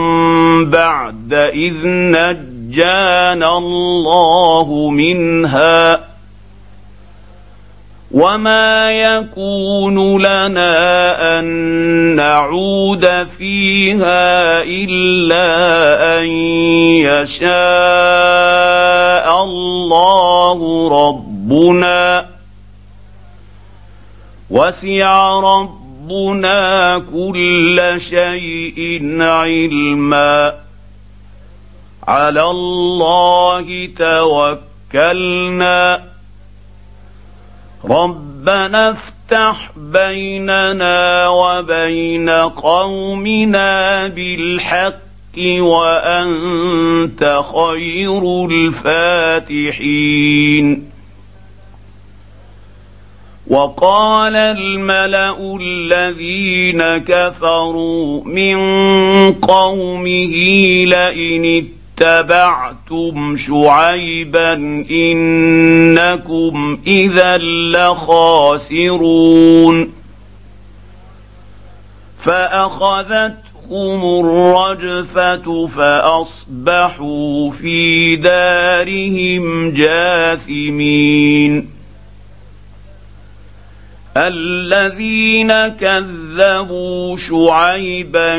بعد 0.65 1.34
إذ 1.34 1.74
نجانا 1.86 3.57
الله 3.57 4.89
منها 4.89 6.07
وما 8.12 8.91
يكون 8.91 10.22
لنا 10.22 11.39
ان 11.39 11.45
نعود 12.16 13.28
فيها 13.38 14.64
الا 14.64 16.20
ان 16.20 16.26
يشاء 17.03 17.47
الله 19.43 20.60
ربنا 21.08 22.26
وسع 24.49 25.39
ربنا 25.39 26.97
كل 27.14 27.95
شيء 28.10 28.99
علما 29.22 30.53
على 32.08 32.43
الله 32.43 33.89
توكلنا 34.93 36.16
ربنا 37.86 38.89
افتح 38.89 39.71
بيننا 39.78 41.28
وبين 41.28 42.30
قومنا 42.30 44.07
بالحق 44.07 44.93
وأنت 45.59 47.41
خير 47.53 48.45
الفاتحين. 49.45 50.17
وقال 53.47 54.36
الملأ 54.36 55.57
الذين 55.61 56.97
كفروا 56.97 58.23
من 58.23 58.57
قومه 59.34 60.34
لئن 60.86 61.67
اتبعتم 62.02 63.38
شعيبا 63.38 64.54
إنكم 64.91 66.80
إذا 66.88 67.38
لخاسرون 67.78 69.93
فأخذتهم 72.20 74.26
الرجفة 74.26 75.68
فأصبحوا 75.68 77.52
في 77.52 78.16
دارهم 78.16 79.72
جاثمين 79.72 81.76
الذين 84.18 85.68
كذبوا 85.68 87.18
شعيبا 87.18 88.38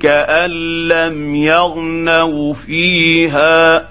كأن 0.00 0.50
لم 0.88 1.34
يغنوا 1.34 2.54
فيها. 2.54 3.84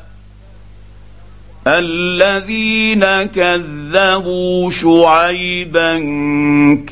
الذين 1.68 3.06
كذبوا 3.24 4.72
شعيبا 4.72 5.96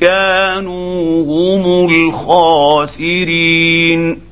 كانوا 0.00 1.24
هم 1.24 1.90
الخاسرين. 2.88 4.31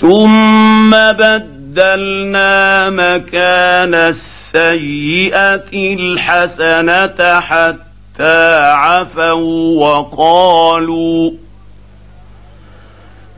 ثم 0.00 0.90
بدلنا 0.90 2.90
مكان 2.90 3.94
السيئة 3.94 5.62
الحسنة 5.72 7.40
حتى 7.40 8.58
عفوا 8.72 9.88
وقالوا 9.88 11.30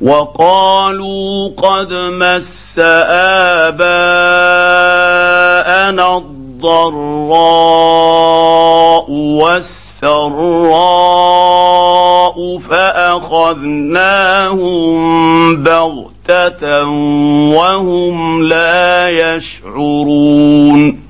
وقالوا 0.00 1.50
قد 1.56 1.92
مس 1.92 2.74
آباءنا 3.68 3.76
الضراء 6.16 7.00
والسراء 9.10 10.38
فأخذناهم 12.58 13.28
بغتة 15.62 16.17
بغته 16.28 16.84
وهم 17.56 18.42
لا 18.42 19.08
يشعرون 19.08 21.00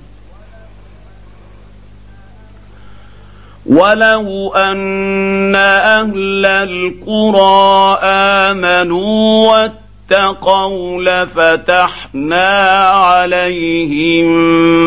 ولو 3.66 4.52
ان 4.56 5.54
أهل 5.56 6.46
القرى 6.46 7.98
امنوا 8.02 9.52
واتقوا 9.52 11.02
لفتحنا 11.02 12.78
عليهم 12.88 14.28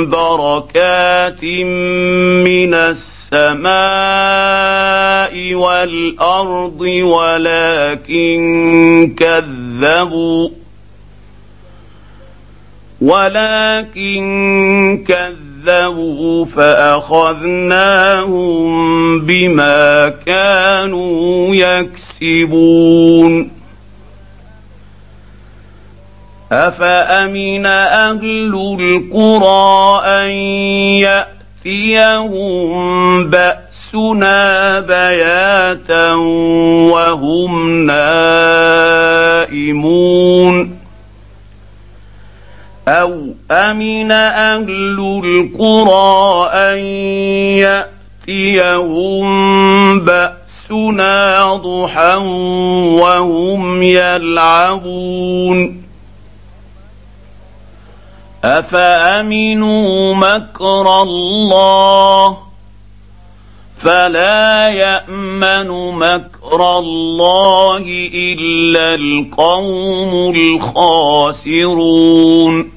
بركات 0.09 1.43
من 1.43 2.73
السماء 2.73 3.71
والارض 5.53 6.81
ولكن 7.01 8.41
كذبوا 9.17 9.70
ولكن 13.01 15.03
كذبوا 15.07 16.45
فأخذناهم 16.45 17.91
بما 19.19 20.13
كانوا 20.25 21.55
يكسبون. 21.55 23.51
أفأمن 26.51 27.65
أهل 27.65 28.77
القرى 28.79 30.01
أن 30.05 30.31
يأتيهم 31.65 33.29
بأسنا 33.29 34.79
بياتا 34.79 36.13
وهم 36.91 37.85
نائمون؟ 37.85 39.50
أو 42.87 43.27
امن 43.51 44.11
أهل 44.11 45.21
القرى 45.25 46.49
ان 46.53 46.77
ياتيهم 48.27 49.29
باسنا 49.99 51.53
ضحى 51.53 52.15
وهم 53.01 53.83
يلعبون. 53.83 55.81
افامنوا 58.43 60.15
مكر 60.15 61.01
الله 61.01 62.37
فلا 63.83 64.67
يأمن 64.67 65.67
مكر 65.91 66.79
الله 66.79 67.83
إلا 68.13 68.95
القوم 68.95 70.35
الخاسرون. 71.35 72.71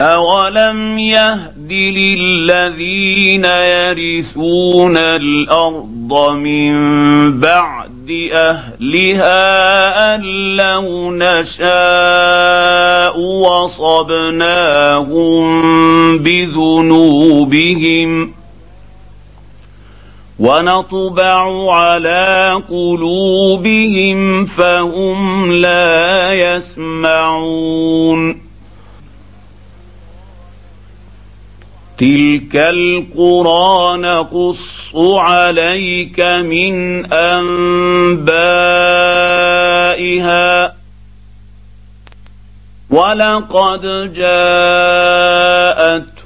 اولم 0.00 0.98
يهد 0.98 1.72
للذين 1.72 3.44
يرثون 3.44 4.96
الأرض 4.96 6.30
من 6.30 7.40
بعد 7.40 8.28
اهلها 8.32 10.14
ان 10.14 10.22
لو 10.56 11.12
نشاء 11.12 13.20
وصبناهم 13.20 15.38
بذنوبهم 16.18 18.35
ونطبع 20.38 21.72
على 21.74 22.62
قلوبهم 22.68 24.46
فهم 24.46 25.52
لا 25.52 26.34
يسمعون 26.34 27.66
تلك 31.98 32.56
القرى 32.56 33.96
نقص 33.96 34.90
عليك 34.94 36.20
من 36.20 37.06
انبائها 37.12 38.66
ولقد 42.90 44.12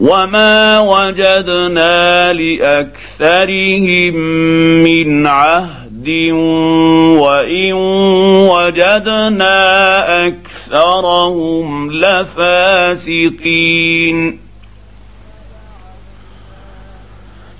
وما 0.00 0.80
وجدنا 0.80 2.32
لاكثرهم 2.32 4.14
من 4.84 5.26
عهد 5.26 6.08
وان 7.18 7.72
وجدنا 8.48 9.56
اكثرهم 10.26 11.92
لفاسقين 11.92 13.58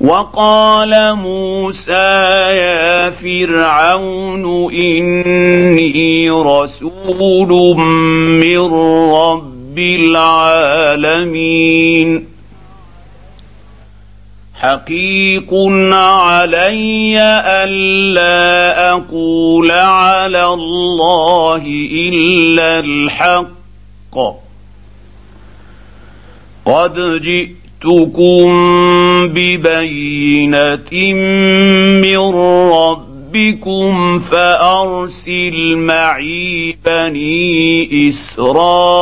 وقال 0.00 1.14
موسى 1.14 1.92
يا 2.52 3.10
فرعون 3.10 4.74
إني 4.74 6.30
رسول 6.30 7.76
من 8.40 8.58
رب 9.14 9.78
العالمين. 10.98 11.48
حقيق 14.54 15.54
علي 15.92 17.20
ألا 17.64 18.90
أقول 18.90 19.70
على 19.70 20.46
الله 20.46 21.62
إلا 21.92 22.78
الحق. 22.78 24.16
قد 26.64 27.22
جئت 27.22 27.65
جئتكم 27.84 28.48
ببينة 29.28 30.92
من 32.02 32.18
ربكم 32.72 34.20
فأرسل 34.20 35.76
معي 35.76 36.78
بني 36.86 38.08
إسرائيل. 38.08 38.96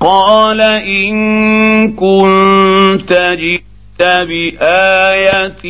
قال 0.00 0.60
إن 0.60 1.92
كنت 1.92 3.36
جئت 3.40 3.62
بآية 4.00 5.62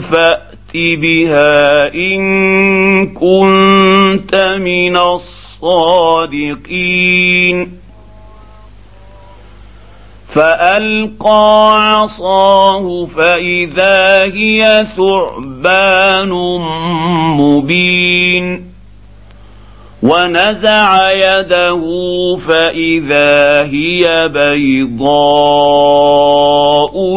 فأت 0.00 0.52
بها 0.74 1.94
إن 1.94 3.06
كنت 3.06 4.58
من 4.60 4.96
الصالحين 4.96 5.31
الصادقين. 5.62 7.56
فألقى 10.28 11.92
عصاه 11.92 13.06
فإذا 13.16 14.22
هي 14.22 14.86
ثعبان 14.96 16.30
مبين. 17.38 18.72
ونزع 20.02 21.12
يده 21.12 21.82
فإذا 22.48 23.62
هي 23.62 24.28
بيضاء 24.28 25.12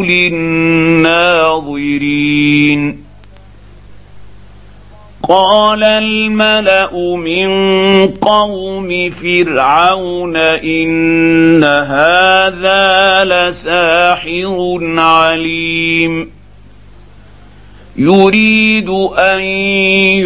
للناظرين. 0.02 1.06
قال 5.30 5.84
الملأ 5.84 7.16
من 7.16 7.48
قوم 8.08 9.12
فرعون 9.12 10.36
إن 10.38 11.64
هذا 11.64 13.24
لساحر 13.26 14.80
عليم. 14.98 16.32
يريد 17.98 18.90
أن 19.18 19.40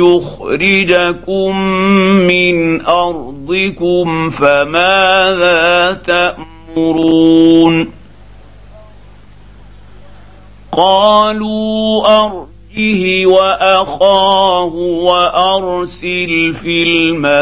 يخرجكم 0.04 1.56
من 2.28 2.82
أرضكم 2.86 4.30
فماذا 4.30 5.93
تأمرون؟ 6.08 7.91
قالوا 10.72 12.26
أرض 12.26 12.49
به 12.76 13.26
وأخاه 13.26 14.74
وأرسل 14.76 16.55
في 16.61 16.84
المدائن 16.84 17.39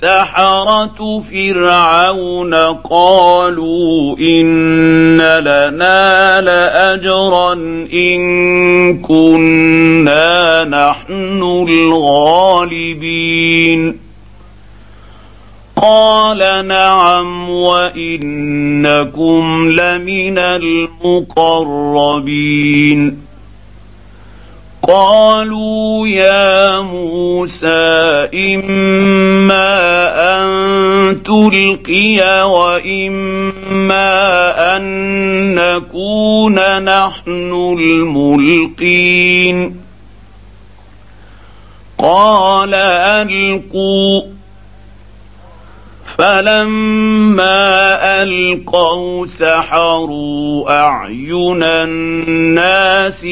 السحره 0.03 1.23
فرعون 1.31 2.55
قالوا 2.91 4.19
إن 4.19 5.19
لنا 5.19 6.41
لأجرا 6.41 7.53
إن 7.93 8.19
كنا 9.03 10.65
نحن 10.65 11.67
الغالبين. 11.69 13.01
قال 15.77 16.67
نعم 16.67 17.51
وإنكم 17.51 19.43
لمن 19.69 20.39
المقربين. 21.29 23.28
قالوا 24.89 26.09
يا 26.09 26.81
موسى 26.81 28.29
إما 28.35 29.69
أن 30.41 31.23
تلقي 31.23 32.43
وإما 32.51 34.17
أن 34.77 34.85
نكون 35.55 36.85
نحن 36.85 37.77
الملقين. 37.79 39.81
قال 41.99 42.75
ألقوا. 42.75 44.23
فلما 46.19 47.99
ألقوا 48.23 49.27
سحروا 49.27 50.81
أعين 50.81 51.63
الناس 51.63 53.25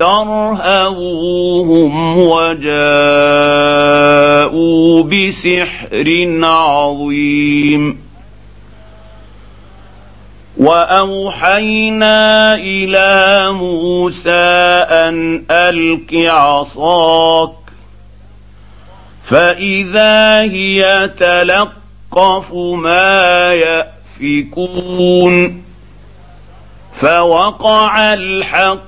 واسترهبوهم 0.00 2.18
وجاءوا 2.18 2.72
بسحر 5.02 6.38
عظيم. 6.42 8.08
وأوحينا 10.56 12.54
إلى 12.54 13.52
موسى 13.52 14.30
أن 14.90 15.44
ألق 15.50 16.30
عصاك 16.32 17.50
فإذا 19.26 20.40
هي 20.40 21.10
تلقى 21.18 21.78
يلقف 22.12 22.54
ما 22.54 23.54
يأفكون. 23.54 25.62
فوقع 27.00 28.14
الحق 28.14 28.87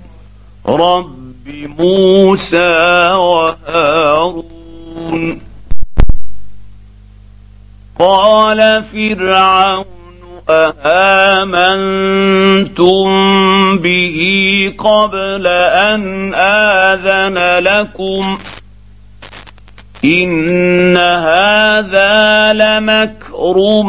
رب 0.67 1.47
موسى 1.79 3.11
وهارون 3.13 4.41
قال 7.99 8.83
فرعون 8.93 9.85
اامنتم 10.85 13.07
به 13.77 14.73
قبل 14.77 15.47
ان 15.47 16.33
اذن 16.35 17.63
لكم 17.63 18.37
ان 20.05 20.97
هذا 20.97 22.53
لمكر 22.53 23.81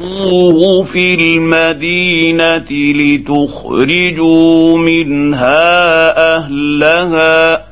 مكرتموه 0.00 0.82
في 0.84 1.14
المدينة 1.14 2.70
لتخرجوا 3.00 4.78
منها 4.78 6.36
اهلها 6.36 7.66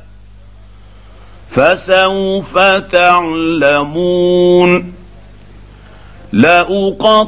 فسوف 1.51 2.57
تعلمون 2.91 4.13
لاقطع 6.31 7.27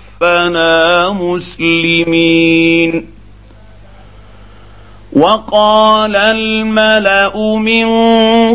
توفنا 0.21 1.09
مسلمين 1.09 3.05
وقال 5.13 6.15
الملا 6.15 7.37
من 7.57 7.85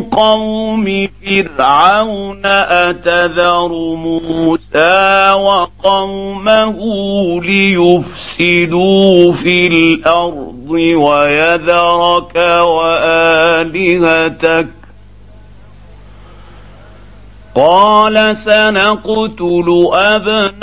قوم 0.00 1.08
فرعون 1.26 2.40
اتذر 2.46 3.68
موسى 3.94 5.32
وقومه 5.36 6.78
ليفسدوا 7.42 9.32
في 9.32 9.66
الأرض 9.66 10.70
ويذرك 10.70 12.36
والهتك 13.16 14.66
قال 17.56 18.36
سنقتل 18.36 19.88
أبناءهم 19.92 20.62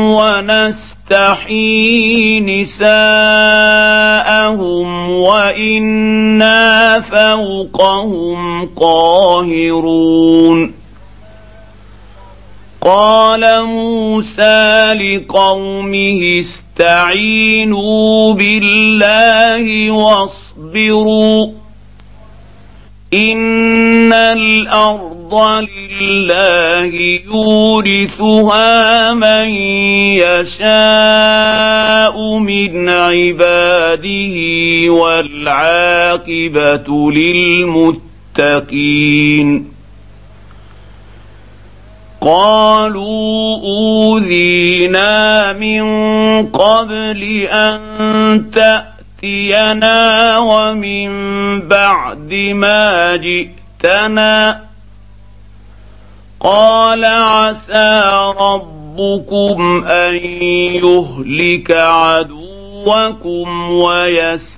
ونستحيي 0.00 1.60
نساءهم 2.40 2.90
وإنا 5.10 7.00
فوقهم 7.00 8.68
قاهرون. 8.76 10.74
قال 12.80 13.64
موسى 13.64 14.92
لقومه 14.92 16.40
استعينوا 16.40 18.34
بالله 18.34 19.90
واصبروا. 19.90 21.63
ان 23.14 24.12
الأرض 24.12 25.14
لله 26.00 27.20
يورثها 27.34 29.14
من 29.14 29.48
يشاء 30.18 32.16
من 32.38 32.88
عباده 32.88 34.36
والعاقبه 34.92 36.86
للمتقين 38.36 39.74
قالوا 42.20 43.56
اوذينا 43.64 45.52
من 45.52 45.82
قبل 46.46 47.22
ان 47.50 47.80
تأتي 48.54 48.93
ياتينا 49.24 50.38
ومن 50.38 51.08
بعد 51.68 52.34
ما 52.34 53.16
جئتنا 53.16 54.60
قال 56.40 57.04
عسى 57.04 58.12
ربكم 58.40 59.84
ان 59.86 60.14
يهلك 60.84 61.70
عدوكم 61.70 62.50
ويستخلفكم 63.70 64.50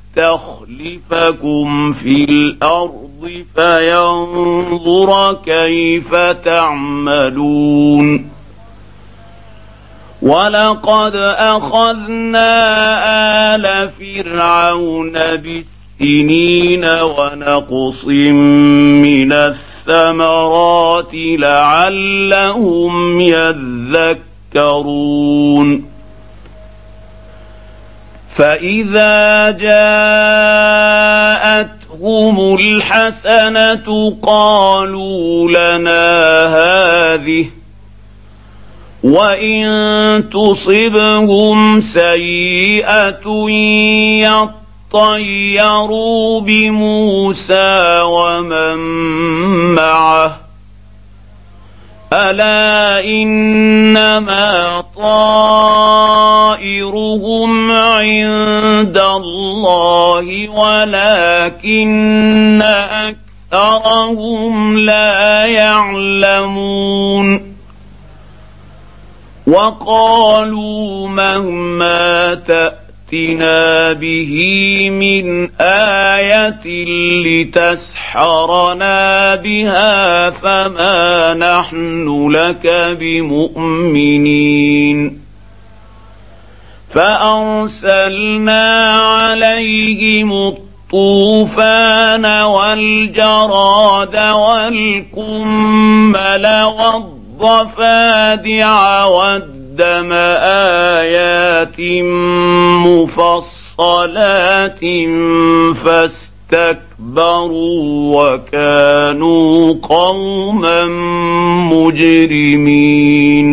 في 1.92 2.24
الأرض 2.24 3.44
فينظر 3.56 5.32
كيف 5.46 6.14
تعملون 6.44 7.96
ولقد 10.22 11.16
اخذنا 11.38 12.54
ال 13.54 13.90
فرعون 14.00 15.12
بالسنين 15.12 16.84
ونقص 16.84 18.04
من 18.04 19.32
الثمرات 19.32 21.10
لعلهم 21.14 23.20
يذكرون 24.54 25.96
فاذا 28.36 29.50
جاءتهم 29.50 29.76
الحسنه 32.54 34.16
قالوا 34.22 35.48
لنا 35.48 36.46
هذه 36.46 37.46
وان 39.06 40.30
تصبهم 40.30 41.80
سيئه 41.80 43.50
يطيروا 44.92 46.40
بموسى 46.40 48.00
ومن 48.02 48.76
معه 49.74 50.36
الا 52.12 53.04
انما 53.04 54.84
طائرهم 54.96 56.70
عند 57.70 58.98
الله 58.98 60.48
ولكن 60.48 61.82
اكثرهم 63.52 64.78
لا 64.78 65.44
يعلمون 65.44 66.66
وقالوا 69.46 71.08
مهما 71.08 72.34
تأتنا 72.34 73.92
به 73.92 74.32
من 74.90 75.50
آية 75.60 76.84
لتسحرنا 77.46 79.34
بها 79.34 80.30
فما 80.30 81.34
نحن 81.34 82.28
لك 82.28 82.96
بمؤمنين. 83.00 84.46
فأرسلنا 86.94 88.92
عليهم 89.00 90.32
الطوفان 90.32 92.26
والجراد 92.26 94.16
والكمل 94.16 95.36
والضفادع 96.64 97.15
الضفادع 97.36 99.04
والدم 99.04 100.12
آيات 101.02 101.80
مفصلات 103.76 104.80
فاستكبروا 105.84 107.56
وكانوا 108.16 109.74
قوما 109.82 110.84
مجرمين. 111.72 113.48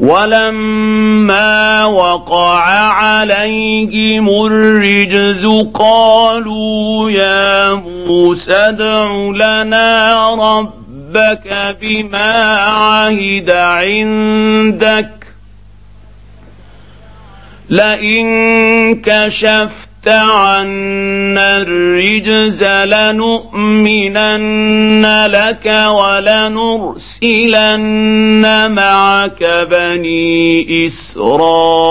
ولما 0.00 1.84
وقع 1.84 2.60
عليهم 2.92 4.46
الرجز 4.46 5.46
قالوا 5.74 7.10
يا 7.10 7.74
موسى 7.74 8.52
ادع 8.52 9.12
لنا 9.12 10.34
رب 10.34 10.79
ربك 11.10 11.76
بما 11.80 12.56
عهد 12.56 13.50
عندك. 13.50 15.10
لئن 17.70 19.00
كشفت 19.02 20.08
عنا 20.08 21.56
الرجز 21.56 22.64
لنؤمنن 22.64 24.26
لك 25.26 25.66
ولنرسلن 25.88 27.50
معك 28.70 29.66
بني 29.70 30.86
إسرائيل. 30.86 31.90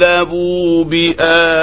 كذبوا 0.00 0.84
بآياتنا 0.84 1.56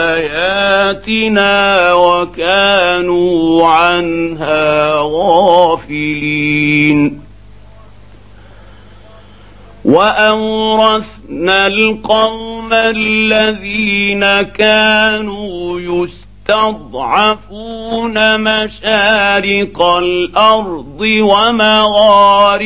وكانوا 1.93 3.67
عنها 3.67 4.93
غافلين. 5.01 6.07
وأورثنا 9.85 11.67
القوم 11.67 12.73
الذين 12.73 14.41
كانوا 14.41 15.79
يستضعفون 16.49 17.37
مشارق 18.41 19.81
الأرض 19.81 21.01
ومغاربها 21.19 22.61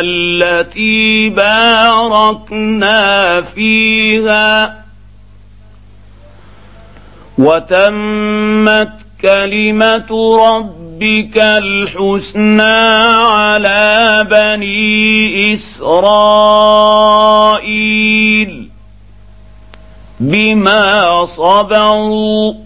التي 0.00 1.28
باركنا 1.28 3.00
فيها. 3.42 4.85
وتمت 7.38 8.92
كلمة 9.20 10.36
ربك 10.48 11.36
الحسنى 11.36 12.62
على 12.62 14.26
بني 14.30 15.54
إسرائيل 15.54 16.76
بما 20.20 21.26
صبروا. 21.26 22.65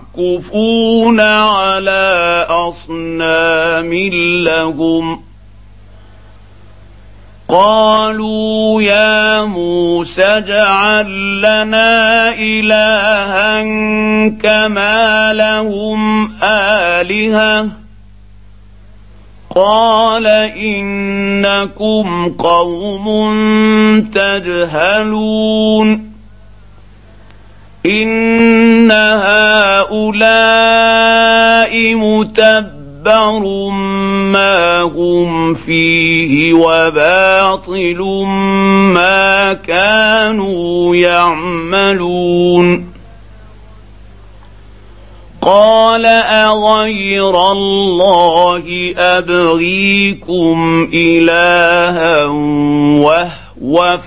يعكفون 0.17 1.19
على 1.19 2.45
اصنام 2.49 3.93
لهم 4.45 5.21
قالوا 7.47 8.81
يا 8.81 9.45
موسى 9.45 10.23
اجعل 10.23 11.41
لنا 11.41 12.33
الها 12.33 13.61
كما 14.41 15.33
لهم 15.33 16.31
الهه 16.43 17.67
قال 19.55 20.27
انكم 20.57 22.29
قوم 22.39 23.07
تجهلون 24.13 26.10
ان 27.85 28.91
هؤلاء 29.81 30.55
مدبر 31.95 33.69
ما 34.31 34.81
هم 34.81 35.55
فيه 35.55 36.53
وباطل 36.53 38.25
ما 38.93 39.53
كانوا 39.53 40.95
يعملون 40.95 42.91
قال 45.41 46.05
اغير 46.05 47.51
الله 47.51 48.93
ابغيكم 48.97 50.89
الها 50.93 52.25
وهو 53.01 53.99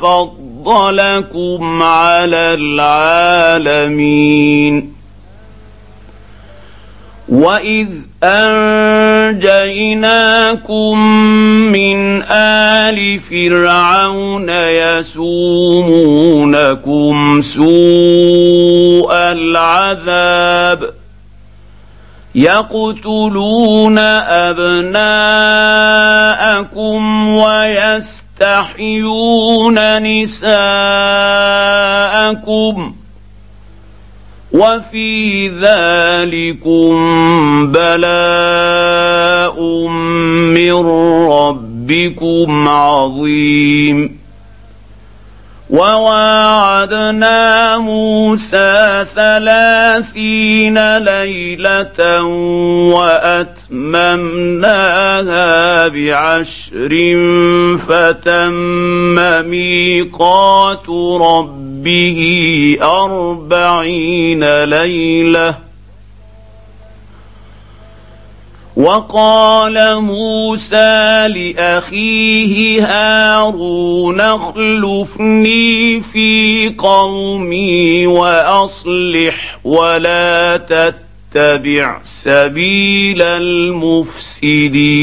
فضلكم 0.64 1.82
على 1.82 2.54
العالمين. 3.74 4.94
واذ 7.28 7.88
انجيناكم 8.24 9.38
من 11.72 12.22
ال 12.30 13.20
فرعون 13.20 14.48
يسومونكم 14.48 15.92
سوء 17.42 19.12
العذاب. 19.14 20.90
يقتلون 22.34 23.98
ابناءكم 23.98 25.04
ويستحيون 28.40 30.02
نساءكم 30.02 30.54
وفي 34.52 35.48
ذلكم 35.48 36.92
بلاء 37.72 39.60
من 40.54 40.72
ربكم 41.30 42.68
عظيم 42.68 44.23
وواعدنا 45.70 47.38
موسى 47.78 49.06
ثلاثين 49.14 50.98
ليلة 50.98 52.22
وأتممناها 54.14 55.88
بعشر 55.88 56.92
فتم 57.88 59.14
ميقات 59.48 60.88
ربه 61.20 62.20
أربعين 62.82 64.64
ليلة 64.64 65.63
وقال 68.76 70.00
موسى 70.00 71.28
لأخيه 71.28 72.86
هارون 72.86 74.20
اخلفني 74.20 76.00
في 76.12 76.68
قومي 76.78 78.06
وأصلح 78.06 79.58
ولا 79.64 80.56
تتبع 80.56 82.00
سبيل 82.04 83.22
المفسدين. 84.42 84.94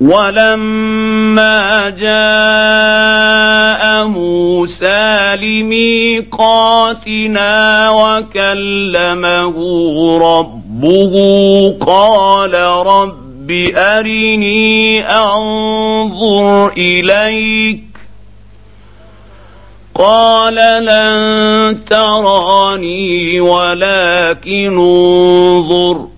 ولما 0.00 1.90
جاء 1.90 3.24
موسى 4.06 5.36
لميقاتنا 5.36 7.00
وكلمه 7.90 9.56
ربه 10.18 11.14
قال 11.86 12.54
رب 12.86 13.50
أرني 13.76 15.06
أنظر 15.08 16.72
إليك 16.76 17.84
قال 19.94 20.54
لن 20.84 21.84
تراني 21.84 23.40
ولكن 23.40 24.78
انظر 24.78 26.13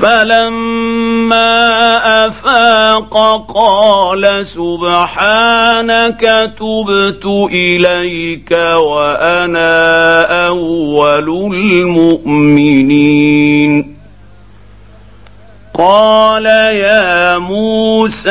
فلما 0.00 1.46
أفاق 2.26 3.14
قال 3.54 4.46
سبحانك 4.46 6.20
تبت 6.58 7.24
إليك 7.52 8.50
وأنا 8.76 10.46
أول 10.46 11.28
المؤمنين. 11.54 13.20
قال 15.74 16.46
يا 16.46 17.38
موسى 17.38 18.30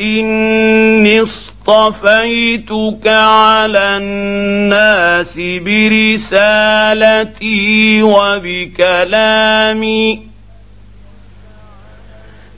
إني 0.00 1.22
اصطفيتك 1.22 3.06
على 3.06 3.96
الناس 3.96 5.40
برسالتي 6.18 7.22
وبكلامي. 8.82 10.29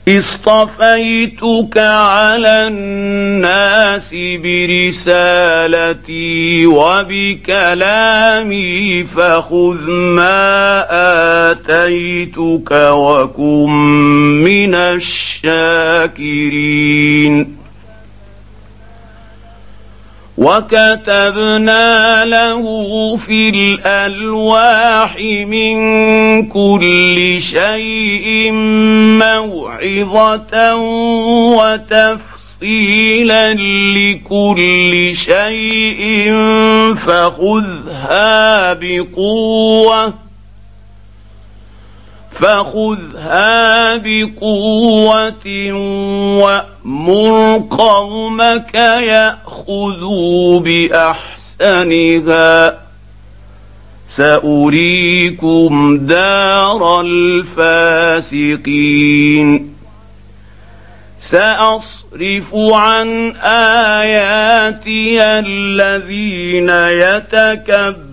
اصطفيتك 0.07 1.77
على 1.77 2.67
الناس 2.67 4.15
برسالتي 4.93 6.25
وبكلامي 6.65 8.23
فخذ 9.03 9.91
ما 9.91 10.85
آتيتك 11.51 12.71
وكن 12.71 13.69
من 14.43 14.75
الشاكرين. 14.75 16.03
وكتبنا 20.43 22.25
له 22.25 22.63
في 23.17 23.49
الالواح 23.49 25.17
من 25.47 25.75
كل 26.49 27.37
شيء 27.41 28.51
موعظه 29.23 30.75
وتفصيلا 32.61 33.53
لكل 33.93 35.15
شيء 35.15 36.33
فخذها 36.95 38.73
بقوه 38.73 40.22
فخذها 42.39 43.97
بقوة 43.97 45.71
وأمر 46.41 47.63
قومك 47.69 48.75
يأخذوا 48.75 50.59
بأحسنها. 50.59 51.33
سأريكم 54.09 55.97
دار 55.97 57.01
الفاسقين. 58.21 59.73
سأصرف 61.19 62.55
عن 62.55 63.35
آياتي 64.01 65.23
الذين 65.23 66.69
يتكبرون. 66.69 68.12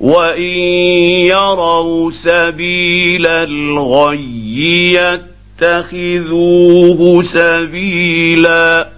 وان 0.00 0.42
يروا 1.30 2.10
سبيل 2.10 3.26
الغي 3.26 4.94
يتخذوه 5.60 7.22
سبيلا 7.22 8.88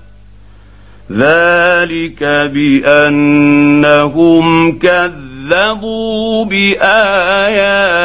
ذلك 1.12 2.22
بانهم 2.54 4.46
كذبوا 4.78 6.44
باياتنا 6.44 7.96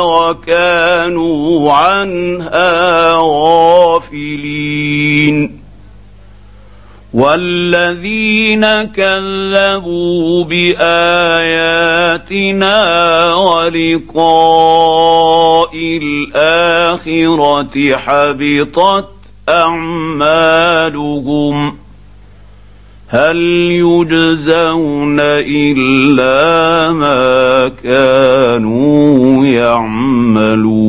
وكانوا 0.00 1.72
عنها 1.72 3.12
غافلين 3.98 4.78
والذين 7.14 8.66
كذبوا 8.82 10.44
باياتنا 10.44 10.84
ولقاء 13.34 14.90
الاخره 16.02 17.96
حبطت 17.96 19.08
اعمالهم 19.48 20.68
هل 23.08 23.36
يجزون 23.70 25.16
الا 25.20 26.92
ما 26.92 27.68
كانوا 27.84 29.46
يعملون 29.46 30.88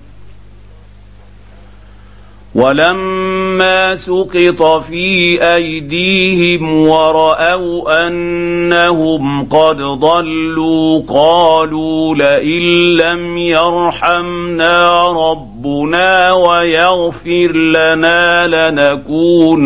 ولما 2.55 3.95
سقط 3.95 4.83
في 4.89 5.43
أيديهم 5.55 6.87
ورأوا 6.87 8.07
أنهم 8.07 9.45
قد 9.45 9.77
ضلوا 9.77 11.01
قالوا 11.07 12.15
لئن 12.15 12.97
لم 12.97 13.37
يرحمنا 13.37 15.07
ربنا 15.07 16.31
ويغفر 16.33 17.51
لنا 17.51 18.47
لنكونن 18.69 19.63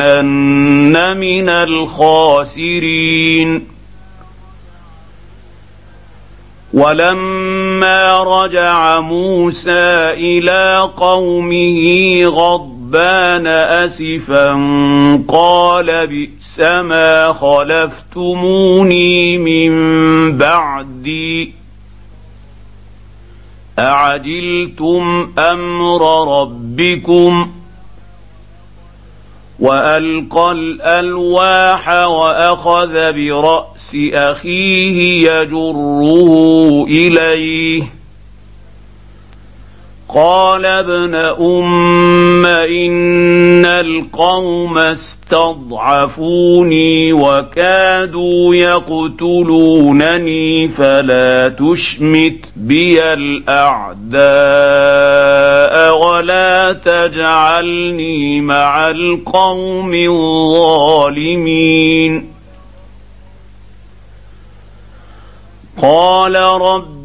من 1.18 1.50
الخاسرين. 1.50 2.96
ولما 6.74 8.20
رجع 8.24 9.00
موسى 9.00 10.14
إلى 10.14 10.90
قومه 10.98 12.26
غضبان 12.96 13.48
آسفا 13.48 14.52
قال 15.28 16.08
بئس 16.08 16.60
ما 16.60 17.34
خلفتموني 17.34 19.38
من 19.38 19.72
بعدي 20.38 21.54
أعجلتم 23.80 25.32
أمر 25.40 26.28
ربكم 26.42 27.52
وألقى 29.60 30.52
الألواح 30.52 31.90
وأخذ 31.90 33.14
برأس 33.14 33.98
أخيه 34.14 35.30
يجره 35.32 36.86
إليه 36.88 37.84
قال 40.16 40.66
ابن 40.66 41.16
أم 41.16 42.46
إن 42.46 43.66
القوم 43.66 44.78
استضعفوني 44.78 46.34
وكادوا 47.14 48.56
يقتلونني 48.56 49.88
فلا 50.68 51.48
تشمت 51.60 52.38
بي 52.56 53.04
الأعداء 53.14 54.16
ولا 55.98 56.74
تجعلني 56.74 58.42
مع 58.42 58.90
القوم 58.90 59.94
الظالمين. 61.04 61.46
قال 65.82 66.36
رب 66.36 67.05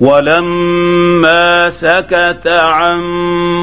ولما 0.00 1.70
سكت 1.70 2.46
عن 2.46 3.00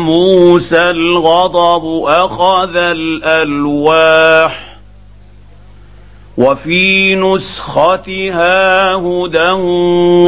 موسى 0.05 0.89
الغضب 0.89 2.05
أخذ 2.05 2.75
الألواح 2.75 4.73
وفي 6.37 7.15
نسختها 7.15 8.93
هدى 8.95 9.51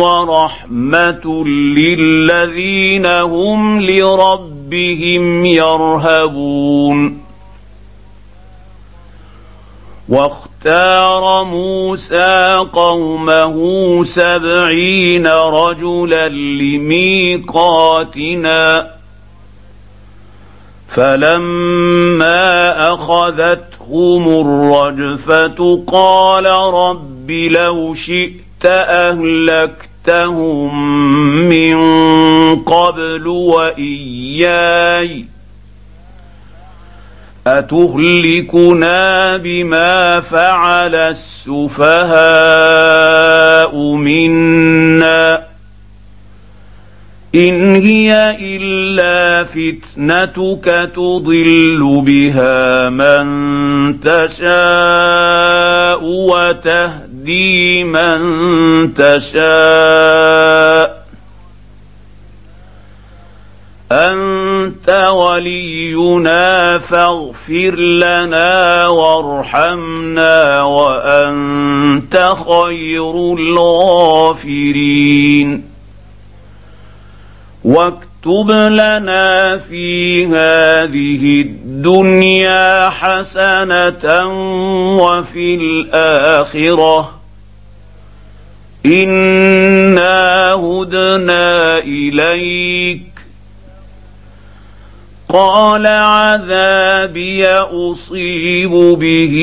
ورحمة 0.02 1.46
للذين 1.48 3.06
هم 3.06 3.82
لربهم 3.82 5.46
يرهبون. 5.46 7.22
واختار 10.66 11.44
موسى 11.44 12.66
قومه 12.74 13.56
سبعين 14.04 15.28
رجلا 15.28 16.30
لميقاتنا. 17.40 18.88
فلما 20.90 22.94
أخذتهم 22.94 24.28
الرجفة 24.28 25.84
قال 25.88 26.46
رب 26.74 27.32
لو 27.32 27.94
شئت 27.94 28.66
أهلكتهم 28.66 29.90
من 31.50 31.76
قبل 32.56 33.28
وإياي. 33.28 35.26
أتهلكنا 37.48 39.38
بما 39.38 40.22
فعل 40.22 40.96
السفهاء 40.96 41.96
منا 43.96 45.44
إن 47.36 47.76
هي 47.76 48.38
إلا 48.40 49.44
فتنتك 49.44 50.92
تضل 50.96 52.02
بها 52.06 52.90
من 52.90 53.26
تشاء 54.00 56.04
وتهدي 56.04 57.84
من 57.84 58.20
تشاء 58.94 59.36
أنت 63.92 64.90
ولينا 65.14 66.80
فاغفر 66.80 67.76
لنا 67.76 68.88
وارحمنا 68.88 70.62
وأنت 70.62 72.36
خير 72.48 73.34
الغافرين. 73.34 74.96
واكتب 77.64 78.52
لنا 78.52 79.58
في 79.58 80.26
هذه 80.26 81.42
الدنيا 81.42 82.90
حسنة 82.90 84.28
وفي 84.98 85.56
الآخرة. 85.56 87.12
إنا 88.86 90.54
هدنا 90.54 91.78
إليك. 91.78 93.15
قال 95.36 95.88
عذابي 95.88 97.48
اصيب 97.48 98.72
به 98.72 99.36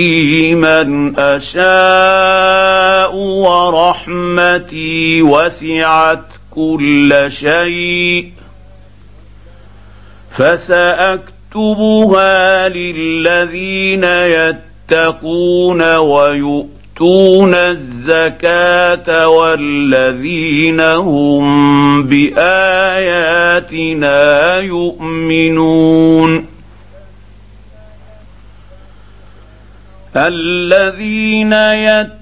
من 0.55 1.19
اشاء 1.19 3.17
ورحمتي 3.17 5.23
وسعت 5.23 6.25
كل 6.51 7.27
شيء 7.29 8.33
فساكتبها 10.31 11.29
للذين 12.69 14.05
يتقون 14.05 15.83
ويؤتون 17.01 17.55
الزكاة 17.55 19.29
والذين 19.29 20.81
هم 20.81 22.03
بآياتنا 22.03 23.59
يؤمنون. 24.59 26.47
الذين 30.17 31.53
يتقون 31.53 32.22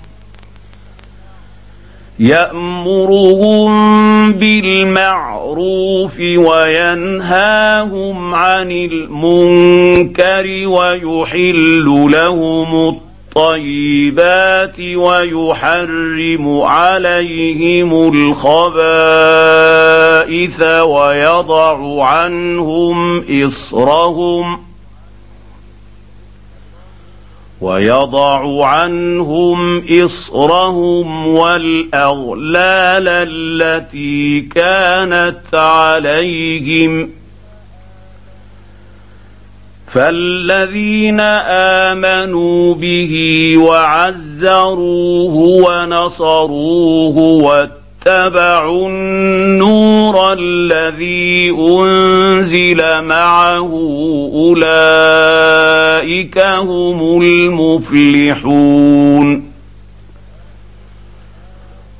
يأمرهم 2.21 3.71
بالمعروف 4.31 6.19
وينهاهم 6.19 7.55
عن 8.35 8.71
المنكر 8.71 10.67
ويحل 10.67 12.07
لهم 12.11 12.89
الطيبات 13.35 14.79
ويحرم 14.79 16.61
عليهم 16.61 18.13
الخبائث 18.13 18.61
ويضع 20.81 22.03
عنهم 22.05 23.23
إصرهم 23.45 24.70
ويضع 27.61 28.65
عنهم 28.65 29.83
إصرهم 30.05 31.27
والأغلال 31.27 33.07
التي 33.07 34.41
كانت 34.41 35.55
عليهم. 35.55 37.09
فالذين 39.87 41.19
آمنوا 41.89 42.73
به 42.73 43.53
وعزروه 43.57 45.35
ونصروه 45.69 47.41
واتبعوا 48.05 48.89
النور 48.89 50.33
الذي 50.33 51.51
أنزل 51.51 53.03
معه 53.03 53.69
أولئك 54.33 56.37
هم 56.37 57.21
المفلحون 57.21 58.71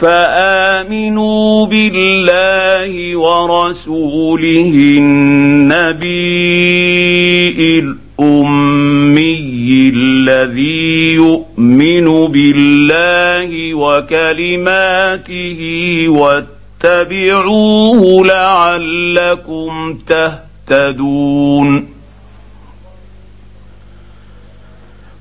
فآمنوا 0.00 1.66
بالله 1.66 3.16
ورسوله 3.16 4.74
النبي 4.98 6.10
الأمي 7.78 9.92
الذي 9.94 11.12
يؤمن 11.14 12.26
بالله 12.26 13.74
وكلماته 13.74 15.60
واتبعوه 16.08 18.26
لعلكم 18.26 19.98
تهتدون 20.08 21.99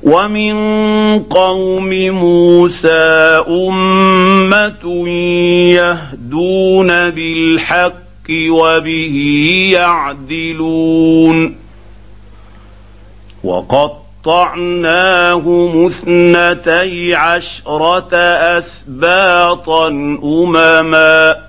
ومن 0.04 0.54
قوم 1.20 1.90
موسى 2.10 3.44
أمة 3.50 5.08
يهدون 5.74 7.10
بالحق 7.10 7.94
وبه 8.30 9.16
يعدلون. 9.74 11.56
وقطعناهم 13.44 14.02
اثنتي 15.86 17.16
عشرة 17.16 18.16
أسباطا 18.58 19.88
أمما. 20.24 21.49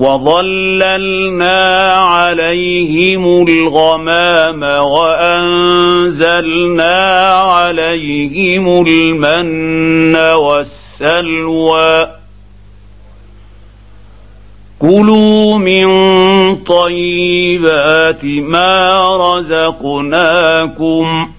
وظللنا 0.00 1.92
عليهم 1.92 3.46
الغمام 3.48 4.62
وانزلنا 4.84 6.44
عليهم 7.32 8.86
المن 8.86 10.16
والسلوى 10.16 12.08
كلوا 14.78 15.58
من 15.58 15.86
طيبات 16.56 18.24
ما 18.24 19.00
رزقناكم 19.36 21.29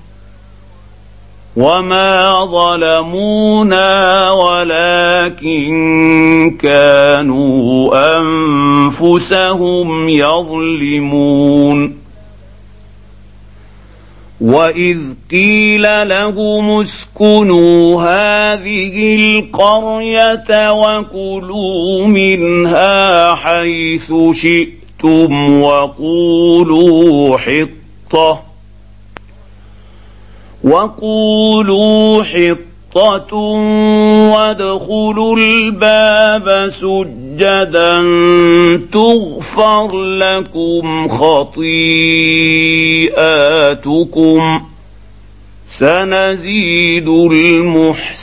وما 1.56 2.46
ظلمونا 2.46 4.32
ولكن 4.32 5.72
كانوا 6.62 7.92
انفسهم 8.20 10.10
يظلمون 10.10 12.02
واذ 14.42 14.98
قيل 15.32 16.10
لهم 16.10 16.82
اسكنوا 16.82 18.02
هذه 18.02 19.16
القريه 19.16 20.72
وكلوا 20.72 22.08
منها 22.08 23.36
حيث 23.36 24.14
شئتم 24.34 25.62
وقولوا 25.62 27.38
حطه 27.38 28.51
وقولوا 30.64 32.24
حطه 32.24 33.36
وادخلوا 34.34 35.38
الباب 35.38 36.72
سجدا 36.82 38.02
تغفر 38.92 40.02
لكم 40.02 41.08
خطيئاتكم 41.08 41.72
سنزيد 45.72 47.08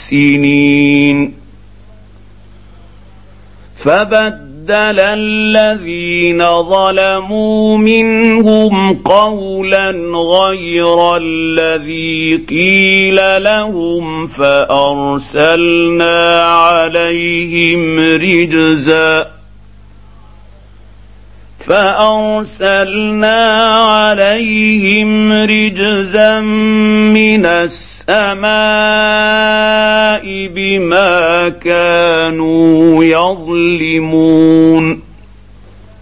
المحسنين 0.04 0.68
فبدل 3.76 4.47
بدل 4.68 5.00
الذين 5.00 6.62
ظلموا 6.62 7.78
منهم 7.78 8.94
قولا 9.04 9.90
غير 10.14 11.16
الذي 11.16 12.40
قيل 12.48 13.44
لهم 13.44 14.26
فأرسلنا 14.26 15.64
عليهم 16.44 17.98
رجزا 18.00 19.37
فأرسلنا 21.68 23.62
عليهم 23.84 25.32
رجزا 25.32 26.40
من 26.40 27.46
السماء 27.46 28.48
بما 30.54 31.48
كانوا 31.48 33.04
يظلمون. 33.04 35.02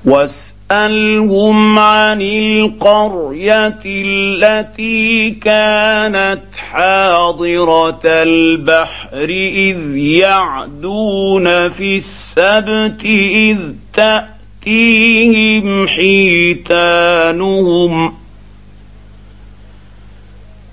واسألهم 0.04 1.78
عن 1.78 2.22
القرية 2.22 3.78
التي 3.86 5.30
كانت 5.30 6.40
حاضرة 6.70 8.00
البحر 8.04 9.28
إذ 9.54 9.96
يعدون 9.96 11.68
في 11.68 11.96
السبت 11.96 13.04
إذ 13.04 13.58
تأتي 13.94 14.35
تاتيهم 14.66 15.88
حيتانهم 15.88 17.54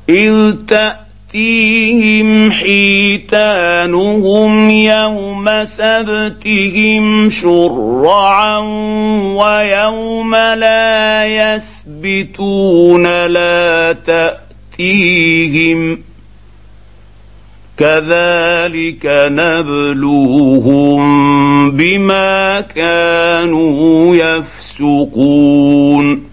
إذ 0.09 0.53
تأتيهم 0.67 2.51
حيتانهم 2.51 3.89
يوم 4.69 5.65
سبتهم 5.65 7.29
شرعا 7.29 8.57
ويوم 9.37 10.35
لا 10.35 11.25
يسبتون 11.25 13.25
لا 13.25 13.95
تأتيهم 14.05 15.95
ۖ 15.95 15.99
كذلك 17.77 19.29
نبلوهم 19.31 21.01
بما 21.71 22.61
كانوا 22.61 24.15
يفسقون. 24.15 26.23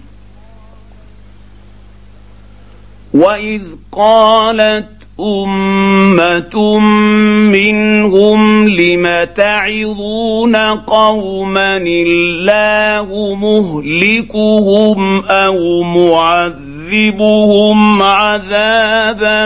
وإذ 3.14 3.62
قالت 3.92 4.86
أمة 5.20 6.78
منهم 7.50 8.68
لم 8.68 9.26
تعظون 9.36 10.56
قوما 10.56 11.76
الله 11.76 13.34
مهلكهم 13.34 15.24
أو 15.24 15.82
معذبهم 15.82 16.69
يعذبهم 16.90 18.02
عذابا 18.02 19.42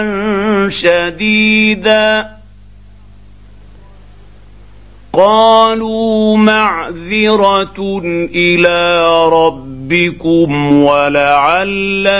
شديدا. 0.70 2.34
قالوا 5.12 6.36
معذرة 6.36 8.00
إلى 8.34 9.08
ربكم 9.28 10.72
ولعلهم 10.82 12.10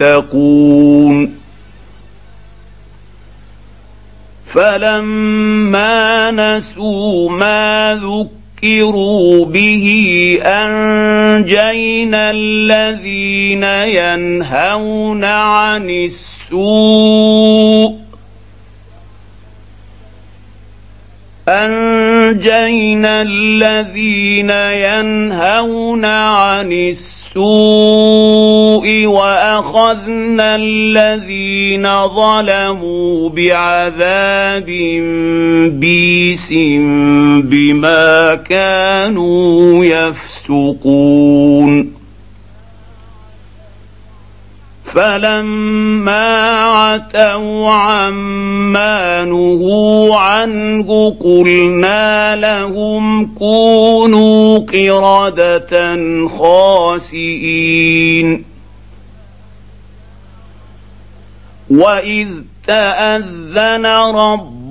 يتقون. 0.00 1.40
فلما 4.46 6.30
نسوا 6.30 7.30
ما 7.30 7.94
ذكروا 7.94 8.39
ذكروا 8.60 9.44
به 9.44 10.38
انجينا 10.44 12.30
الذين 12.30 13.64
ينهون 13.64 15.24
عن 15.24 15.90
السوء 16.50 17.96
انجينا 21.48 23.22
الذين 23.22 24.50
ينهون 24.50 26.04
عن 26.04 26.72
السوء 26.72 27.19
وأخذنا 29.06 30.56
الذين 30.56 32.06
ظلموا 32.08 33.28
بعذاب 33.28 34.66
بيس 35.80 36.52
بما 37.44 38.34
كانوا 38.34 39.84
يفسقون. 39.84 41.20
فلما 44.94 46.60
عتوا 46.60 47.70
عما 47.70 49.24
نهوا 49.24 50.16
عنه 50.16 51.16
قلنا 51.20 52.36
لهم 52.36 53.34
كونوا 53.34 54.58
قردة 54.58 55.96
خاسئين. 56.38 58.44
وإذ 61.70 62.28
تأذن 62.66 63.86
رب 63.86 64.59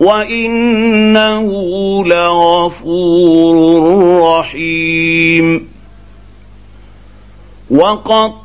وانه 0.00 1.48
لغفور 2.06 3.56
رحيم 4.22 5.68
وقطعناهم 7.70 8.44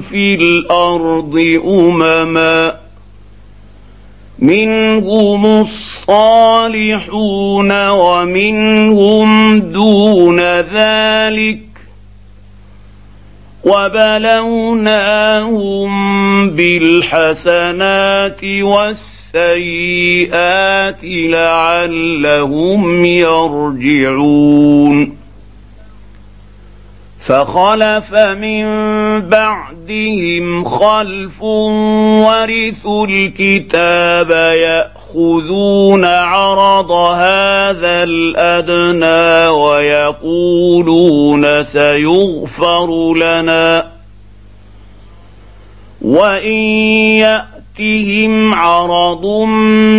في 0.00 0.34
الأرض 0.34 1.60
امما 1.66 2.76
منهم 4.38 5.60
الصالحون 5.60 6.90
ومنهم 7.88 9.60
دون 9.60 10.40
ذلك 10.60 11.60
وبلوناهم 14.74 15.30
بالحسنات 16.50 18.44
والسيئات 18.44 19.13
السيئات 19.34 20.98
لعلهم 21.02 23.04
يرجعون. 23.04 25.16
فخلف 27.20 28.14
من 28.14 28.64
بعدهم 29.20 30.64
خلف 30.64 31.42
ورثوا 31.42 33.06
الكتاب 33.06 34.30
يأخذون 34.30 36.04
عرض 36.04 36.90
هذا 36.90 38.02
الأدنى 38.02 39.48
ويقولون 39.48 41.64
سيغفر 41.64 43.14
لنا. 43.14 43.86
وإن 46.02 46.58
يأ 47.18 47.53
ياتهم 47.78 48.54
عرض 48.54 49.26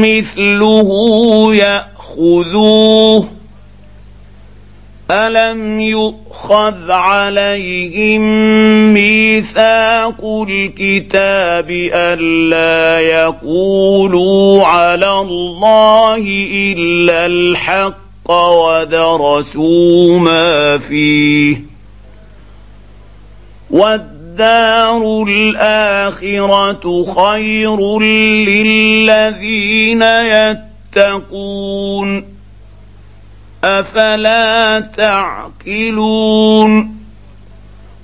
مثله 0.02 0.89
ياخذوه 1.56 3.27
الم 5.11 5.80
يؤخذ 5.80 6.91
عليهم 6.91 8.22
ميثاق 8.93 10.45
الكتاب 10.49 11.72
الا 11.93 12.99
يقولوا 12.99 14.65
على 14.65 15.19
الله 15.19 16.23
الا 16.52 17.26
الحق 17.26 18.31
ودرسوا 18.31 20.19
ما 20.19 20.77
فيه 20.77 21.61
الدار 24.39 25.25
الآخرة 25.27 27.05
خير 27.15 27.99
للذين 27.99 30.01
يتقون. 30.95 32.25
أفلا 33.63 34.79
تعقلون؟ 34.97 36.95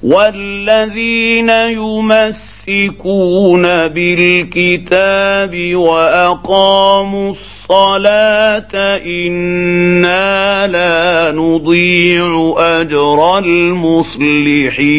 والذين 0.04 1.50
يمسكون 1.50 3.64
بالكتاب 3.88 5.76
وأقاموا 5.76 7.32
الصلاة 7.32 8.98
إنا 9.06 10.68
لا 10.68 11.32
نضيع 11.32 12.54
أجر 12.58 13.38
المصلحين. 13.38 14.92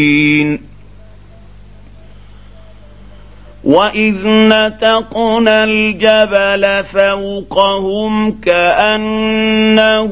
واذ 3.64 4.26
نتقنا 4.26 5.64
الجبل 5.64 6.84
فوقهم 6.84 8.40
كانه 8.40 10.06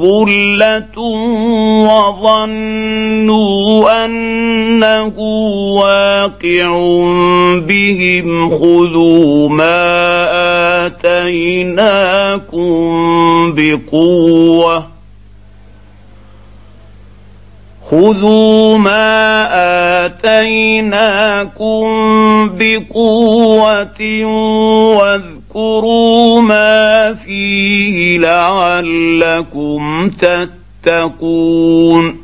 ظله 0.00 0.98
وظنوا 1.86 3.24
انه 4.04 5.18
واقع 5.80 6.68
بهم 7.66 8.50
خذوا 8.50 9.48
ما 9.48 10.86
اتيناكم 10.86 12.70
بقوه 13.56 14.89
خذوا 17.90 18.78
ما 18.78 19.46
اتيناكم 20.06 21.82
بقوه 22.58 24.24
واذكروا 24.96 26.40
ما 26.40 27.14
فيه 27.14 28.18
لعلكم 28.18 30.10
تتقون 30.84 32.16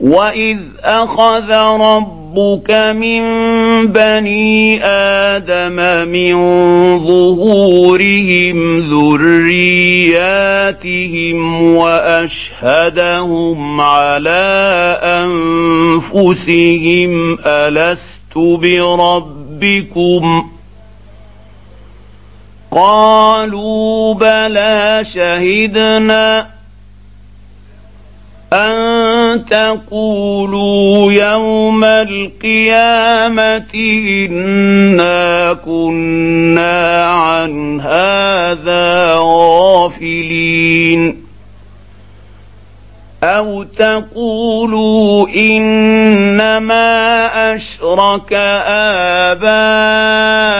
واذ 0.00 0.58
اخذ 0.84 1.52
ربك 1.80 2.70
من 2.70 3.22
بني 3.86 4.84
آدم 4.84 6.08
من 6.08 6.34
ظهورهم 6.98 8.78
ذرياتهم 8.78 10.02
وأشهدهم 11.76 13.60
على 13.80 14.98
أنفسهم 16.02 17.38
ألست 17.46 18.36
بربكم؟ 18.36 19.30
قالوا 22.70 24.14
بلى 24.14 25.04
شهدنا 25.14 26.46
أن 28.52 28.89
تقولوا 29.36 31.12
يوم 31.12 31.84
القيامة 31.84 33.64
إنا 33.74 35.52
كنا 35.52 37.04
عن 37.04 37.80
هذا 37.80 39.16
غافلين. 39.18 41.29
أو 43.24 43.62
تقولوا 43.62 45.28
انما 45.28 47.26
اشرك 47.54 48.32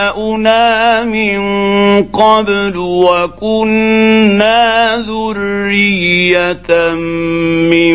اباؤنا 0.02 1.04
من 1.04 1.40
قبل 2.04 2.76
وكنا 2.76 4.56
ذريه 5.08 6.94
من 7.70 7.94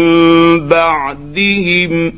بعدهم 0.68 2.14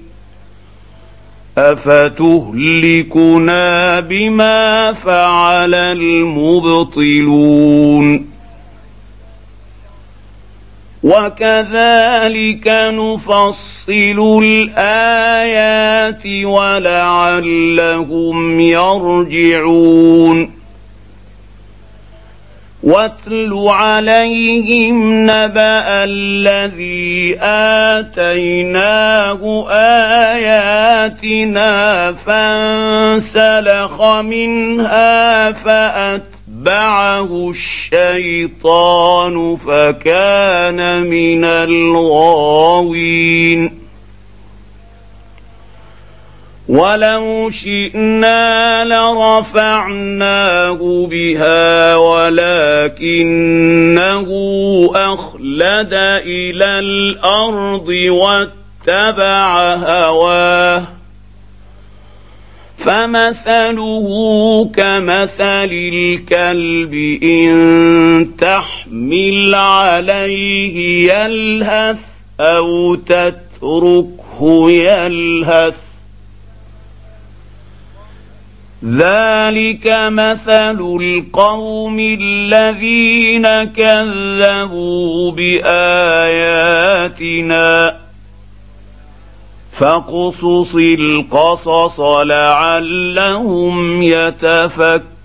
افتهلكنا 2.68 4.00
بما 4.00 4.94
فعل 4.94 5.76
المبطلون 5.76 7.18
وكذلك 11.08 12.68
نفصل 12.92 14.20
الآيات 14.44 16.26
ولعلهم 16.44 18.38
يرجعون. 18.60 20.58
واتل 22.84 23.66
عليهم 23.68 25.24
نبأ 25.24 25.84
الذي 26.04 27.38
آتيناه 28.00 29.66
آياتنا 30.36 31.72
فانسلخ 32.26 34.02
منها 34.02 35.52
فاتى 35.52 36.37
فاتبعه 36.68 37.50
الشيطان 37.50 39.58
فكان 39.58 41.02
من 41.02 41.46
الغاوين. 41.46 43.08
ولو 46.68 47.50
شئنا 47.50 48.86
لرفعناه 48.86 51.08
بها 51.12 51.96
ولكنه 51.96 53.48
أخلد 54.96 55.94
إلى 56.26 56.80
الأرض 56.80 57.88
واتبع 58.10 59.74
هواه. 59.74 60.97
فمثله 62.78 64.08
كمثل 64.76 65.70
الكلب 65.72 66.94
إن 67.24 68.28
تحمل 68.38 69.56
عليه 69.56 71.08
يلهث 71.14 71.98
أو 72.40 72.96
تتركه 72.96 74.72
يلهث. 74.72 75.74
ذلك 78.86 79.88
مثل 80.10 80.80
القوم 81.02 82.00
الذين 82.00 83.64
كذبوا 83.64 85.32
بآياتنا. 85.32 86.88
فاقصص 89.80 90.76
القصص 90.76 92.00
لعلهم 92.00 94.04
يتفكرون. 94.04 95.18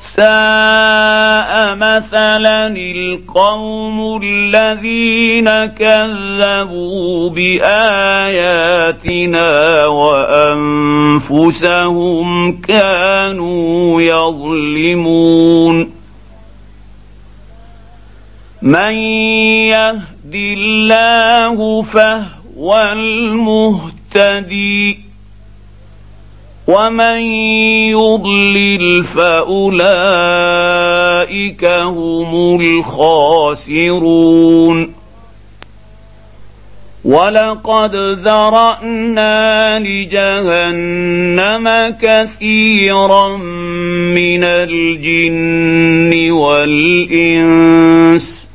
ساء 0.00 1.74
مثلا 1.74 2.66
القوم 2.76 4.20
الذين 4.22 5.66
كذبوا 5.66 7.30
بآياتنا 7.30 9.50
وأنفسهم 11.26 12.60
كانوا 12.60 14.02
يظلمون. 14.02 15.90
من 18.62 18.92
يهد 19.72 20.17
يهد 20.28 20.34
الله 20.34 21.82
فهو 21.82 22.94
المهتدي. 24.12 25.00
ومن 26.66 27.20
يضلل 27.90 29.04
فأولئك 29.04 31.64
هم 31.64 32.60
الخاسرون. 32.60 34.94
ولقد 37.04 37.96
ذرأنا 37.96 39.78
لجهنم 39.78 41.96
كثيرا 42.02 43.36
من 44.16 44.44
الجن 44.44 46.30
والإنس. 46.30 48.47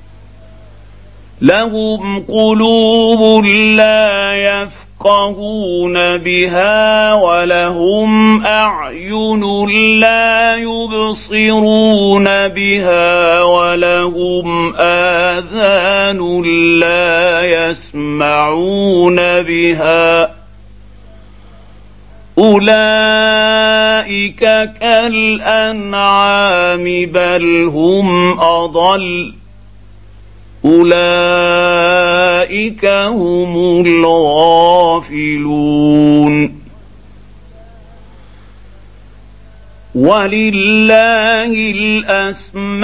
لهم 1.43 2.19
قلوب 2.19 3.45
لا 3.45 4.35
يفقهون 4.35 6.17
بها 6.17 7.13
ولهم 7.13 8.41
أعين 8.45 9.65
لا 9.99 10.55
يبصرون 10.55 12.47
بها 12.47 13.41
ولهم 13.41 14.75
آذان 14.75 16.41
لا 16.79 17.69
يسمعون 17.69 19.15
بها. 19.41 20.29
أولئك 22.37 24.39
كالأنعام 24.79 26.83
بل 27.05 27.71
هم 27.73 28.39
أضل. 28.39 29.33
أولئك 30.65 32.85
هم 32.85 33.85
الغافلون. 33.85 35.43
ولله 39.95 41.53
الأسماء 41.53 42.83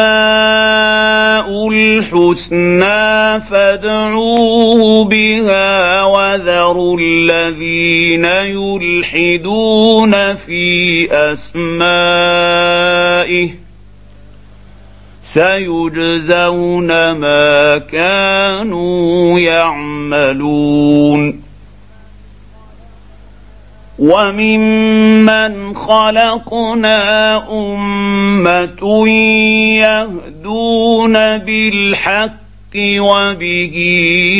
الحسنى 1.70 3.42
فادعوه 3.42 5.06
بها 5.06 6.04
وذروا 6.04 6.98
الذين 7.02 8.26
يلحدون 8.26 10.36
في 10.36 11.08
أسمائه. 11.34 13.50
سيجزون 15.34 17.12
ما 17.12 17.78
كانوا 17.78 19.40
يعملون. 19.40 21.42
وممن 24.00 25.76
خلقنا 25.76 27.38
أمة 27.52 29.08
يهدون 29.80 31.38
بالحق 31.38 32.30
وبه 32.76 33.76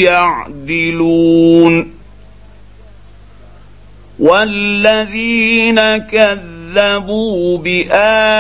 يعدلون. 0.04 1.94
والذين 4.20 5.98
كذبوا 5.98 6.59
باياتنا 7.58 8.34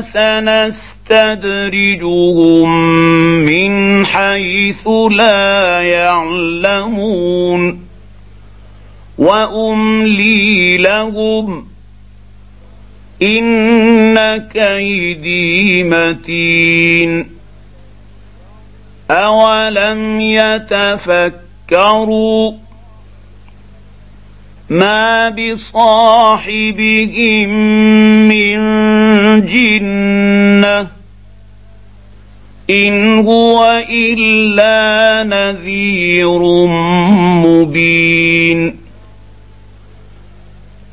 سنستدرجهم 0.00 1.38
من 3.44 4.06
حيث 4.06 4.88
لا 5.10 5.82
يعلمون 5.82 7.80
واملي 9.18 10.76
لهم 10.76 11.66
ان 13.22 14.36
كيدي 14.36 15.84
متين 15.84 17.36
اولم 19.10 20.20
يتفكروا 20.20 21.32
ما 24.70 25.28
بصاحبهم 25.28 26.68
من 28.28 28.56
جنه 29.46 30.88
ان 32.70 33.18
هو 33.18 33.84
الا 33.90 35.24
نذير 35.24 36.38
مبين 37.46 38.85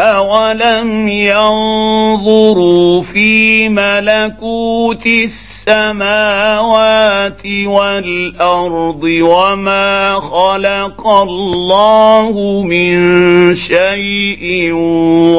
اولم 0.03 1.07
ينظروا 1.07 3.01
في 3.01 3.69
ملكوت 3.69 5.05
السماوات 5.67 7.45
والارض 7.65 9.03
وما 9.03 10.13
خلق 10.13 11.07
الله 11.07 12.61
من 12.67 13.55
شيء 13.55 14.71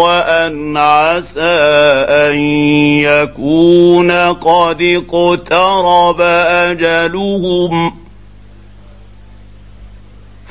وان 0.03 0.77
عسى 0.77 1.41
ان 2.09 2.39
يكون 3.05 4.11
قد 4.33 4.83
اقترب 4.83 6.21
اجلهم 6.21 8.04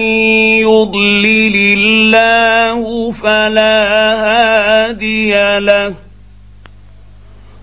يضلل 0.59 1.55
الله 1.77 3.11
فلا 3.11 3.83
هادي 4.25 5.59
له 5.59 5.93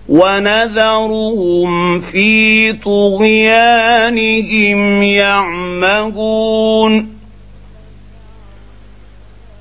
ونذرهم 0.09 2.01
في 2.01 2.73
طغيانهم 2.73 4.23
يعمهون. 5.03 7.20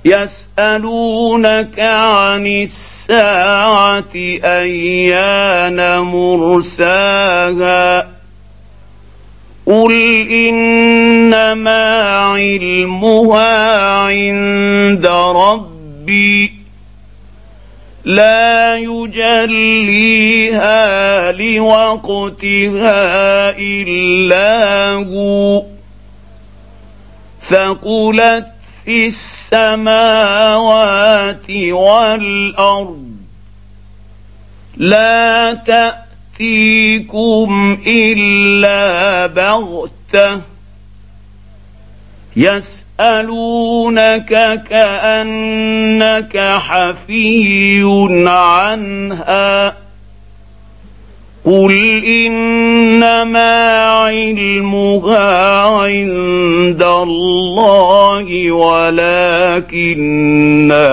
يسألونك 0.04 1.80
عن 1.80 2.46
الساعة 2.46 4.14
أيان 4.44 5.98
مرساها 5.98 7.40
قل 9.66 9.92
إنما 10.30 12.02
علمها 12.16 13.86
عند 13.96 15.06
ربي 15.06 16.52
لا 18.04 18.76
يجليها 18.76 20.22
لوقتها 21.32 22.90
إلا 23.58 24.92
هو 24.92 25.62
ثقلت 27.48 28.59
في 28.90 29.12
السماوات 29.52 31.50
والأرض. 31.50 33.10
لا 34.76 35.54
تأتيكم 35.54 37.78
إلا 37.86 39.26
بغتة. 39.26 40.40
يسألونك 42.36 44.28
كأنك 44.68 46.38
حفي 46.38 47.82
عنها. 48.26 49.74
قل 51.44 52.04
انما 52.04 53.86
علمها 53.86 55.62
عند 55.62 56.82
الله 56.82 58.52
ولكن 58.52 59.90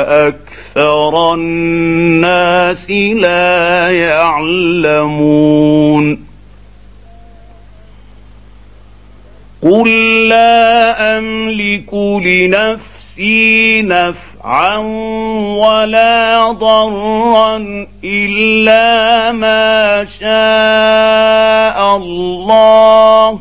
أكثر 0.08 1.34
الناس 1.34 2.92
لا 2.92 3.92
يعلمون 3.92 5.48
قل 9.62 9.90
لا 10.28 11.18
املك 11.18 11.94
لنفسي 11.94 13.82
نفسا 13.82 14.27
نفعا 14.48 14.78
ولا 15.60 16.52
ضرا 16.52 17.58
إلا 18.04 19.32
ما 19.32 20.06
شاء 20.06 21.96
الله. 21.96 23.40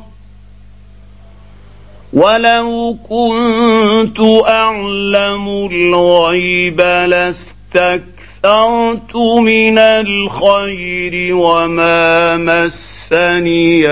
ولو 2.12 2.96
كنت 3.08 4.20
أعلم 4.48 5.68
الغيب 5.72 6.80
لاستكثرت 6.80 8.16
من 9.16 9.78
الخير 9.78 11.36
وما 11.36 12.36
مسني 12.36 13.88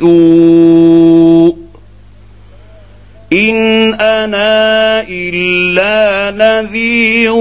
السوء. 0.00 1.55
إن 3.32 3.94
أنا 3.94 5.04
إلا 5.08 6.30
نذير 6.36 7.32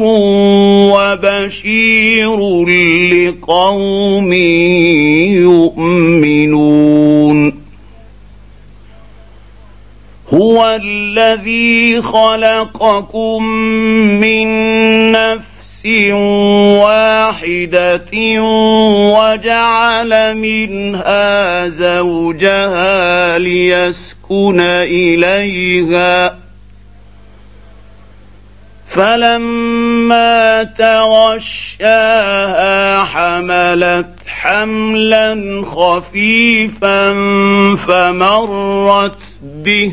وبشير 0.94 2.40
لقوم 3.14 4.34
يؤمنون. 6.34 7.66
هو 10.34 10.80
الذي 10.84 12.02
خلقكم 12.02 13.44
من 14.22 14.48
نفس 15.12 15.45
واحدة 16.84 18.42
وجعل 19.14 20.38
منها 20.38 21.70
زوجها 21.70 23.38
ليسكن 23.38 24.60
إليها. 24.82 26.38
فلما 28.90 30.64
تغشاها 30.64 31.84
حملت 33.04 34.10
حملا 34.28 35.64
خفيفا 35.66 37.10
فمرت 37.76 39.18
به. 39.44 39.92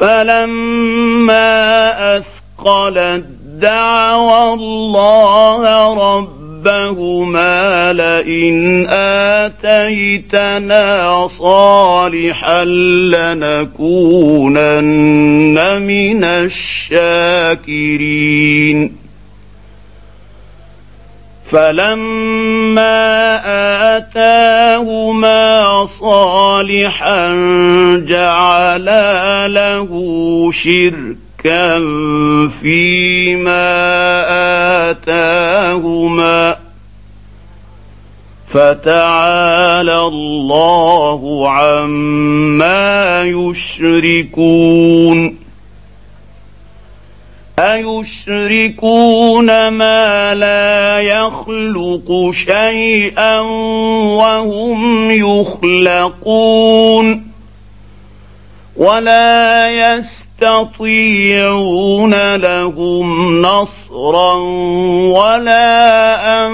فلما 0.00 1.46
أثقلت 2.16 3.26
دعوى 3.60 4.52
الله 4.52 5.94
ربهما 6.16 7.92
لئن 7.92 8.86
آتيتنا 9.44 11.28
صالحا 11.28 12.64
لنكونن 12.64 13.82
من 15.82 16.24
الشاكرين. 16.24 17.86
فلما 21.50 23.06
آتاهما 23.96 25.86
صالحا 25.86 27.32
جعلا 28.08 29.48
له 29.48 29.90
شركا 30.52 31.15
فيما 32.48 33.70
اتاهما 34.90 36.56
فتعالى 38.48 39.98
الله 39.98 41.50
عما 41.50 43.22
يشركون 43.22 44.66
ايشركون 47.58 49.68
ما 49.68 50.34
لا 50.34 51.00
يخلق 51.00 52.30
شيئا 52.32 53.40
وهم 54.20 55.10
يخلقون 55.10 57.26
ولا 58.76 59.70
يستطيعون 59.70 60.25
لهم 62.36 63.42
نصرا 63.42 64.34
ولا 65.12 66.46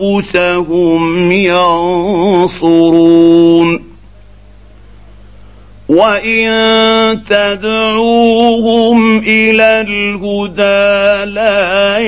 أنفسهم 0.00 1.32
ينصرون. 1.32 2.90
وان 5.88 7.24
تدعوهم 7.28 9.18
إلى 9.18 9.80
الهدى 9.80 11.24
لا 11.30 11.98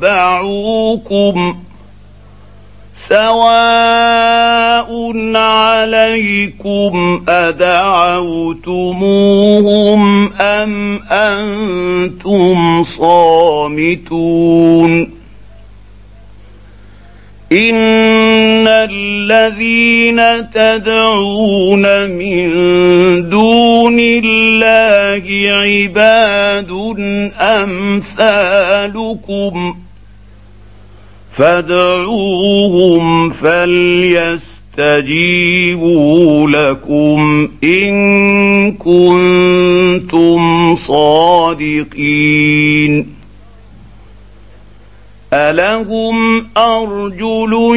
يتبعوكم 0.00 1.56
سواء 3.10 4.90
عليكم 5.36 7.24
أدعوتموهم 7.28 8.72
أم 10.40 11.00
أنتم 11.10 12.82
صامتون 12.82 14.00
إن 17.52 18.68
الذين 18.68 20.50
تدعون 20.50 22.10
من 22.10 22.50
دون 23.30 23.96
الله 24.00 25.52
عباد 25.52 26.70
أمثالكم 28.20 29.10
فادعوهم 31.32 33.30
فليستجيبوا 33.30 34.50
لكم 36.50 37.48
إن 37.64 38.72
كنتم 38.72 40.40
صادقين. 40.76 42.20
ألهم 45.32 46.46
أرجل 46.56 47.76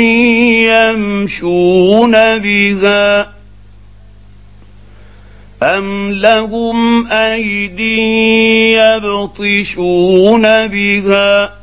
يمشون 0.69 2.11
بها 2.11 3.33
أم 5.63 6.11
لهم 6.11 7.07
أيدي 7.07 8.73
يبطشون 8.73 10.41
بها 10.67 11.62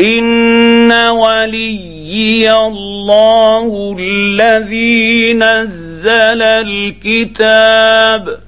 ان 0.00 0.92
وليي 0.92 2.52
الله 2.52 3.96
الذي 3.98 5.32
نزل 5.32 6.42
الكتاب 6.42 8.38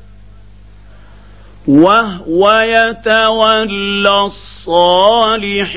وهو 1.66 2.50
يتولى 2.60 4.20
الصالحين 4.26 5.76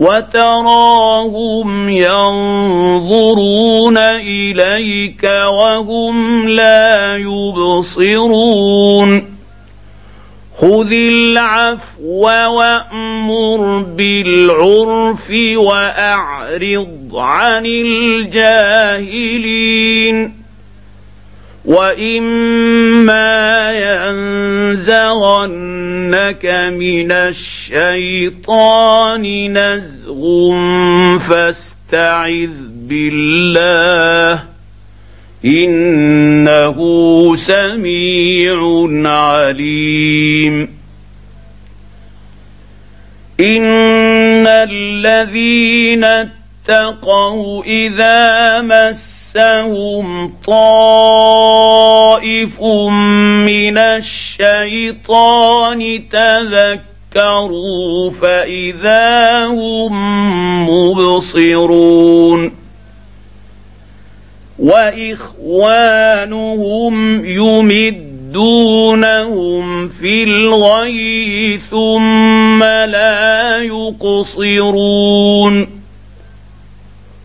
وتراهم 0.00 1.88
ينظرون 1.88 3.98
إليك 3.98 5.24
وهم 5.46 6.48
لا 6.48 7.16
يبصرون. 7.16 9.24
خذ 10.56 10.92
العفو 10.92 12.30
وأمر 12.30 13.84
بالعرف 13.96 15.30
وأعرض 15.54 17.10
عن 17.14 17.66
الجاهلين. 17.66 19.30
واما 21.64 23.72
ينزغنك 24.80 26.46
من 26.72 27.12
الشيطان 27.12 29.22
نزغ 29.58 30.22
فاستعذ 31.18 32.50
بالله 32.72 34.42
انه 35.44 36.76
سميع 37.36 38.86
عليم 39.08 40.80
ان 43.40 44.46
الذين 44.46 46.04
اتقوا 46.04 47.64
اذا 47.64 48.60
مس 48.60 49.19
مسهم 49.34 50.32
طائف 50.46 52.60
من 53.46 53.78
الشيطان 53.78 55.80
تذكروا 56.12 58.10
فاذا 58.10 59.46
هم 59.46 59.92
مبصرون 60.70 62.52
واخوانهم 64.58 66.14
يمدونهم 67.24 67.98
في 69.88 70.22
الغي 70.22 71.60
ثم 71.70 72.64
لا 72.64 73.58
يقصرون 73.62 74.60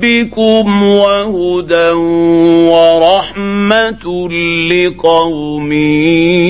ربكم 0.00 0.82
وهدى 0.82 1.90
ورحمة 2.72 4.28
لقوم 4.72 5.72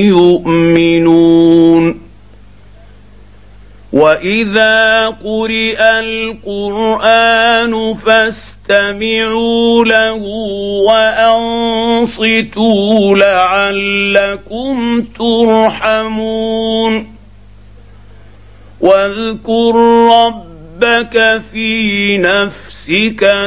يؤمنون. 0.03 2.01
وإذا 3.93 5.07
قرئ 5.07 5.83
القرآن 5.83 7.95
فاستمعوا 8.07 9.85
له 9.85 10.23
وأنصتوا 12.07 13.17
لعلكم 13.17 15.05
ترحمون. 15.19 16.93
واذكر 18.81 19.75
ربك 20.27 21.43
في 21.53 22.19
نفسك 22.19 22.70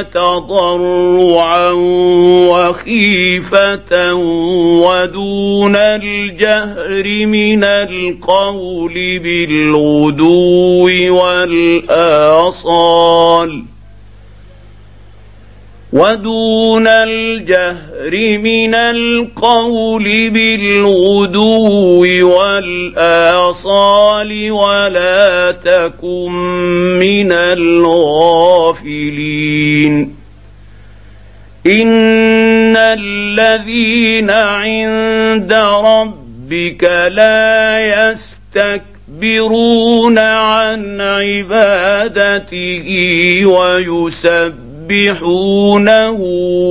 تضرعا 0.02 1.70
وخيفة 2.50 4.14
ودون 4.84 5.76
الجهر 5.76 7.26
من 7.26 7.64
القول 7.64 9.18
بالغدو 9.18 10.88
والآصال 11.88 12.54
ودون 15.94 16.86
الجهر 16.86 18.38
من 18.38 18.74
القول 18.74 20.30
بالغدو 20.30 22.28
والآصال 22.36 23.70
ولا 24.50 25.50
تكن 25.64 26.32
من 26.98 27.32
الغافلين. 27.32 28.84
إن 31.66 32.76
الذين 32.76 34.30
عند 34.30 35.52
ربك 35.84 36.84
لا 37.12 37.80
يستكبرون 39.14 40.18
عن 40.18 41.00
عبادته 41.00 42.86
ويسبحون 43.46 44.73
يسبحونه 44.90 46.10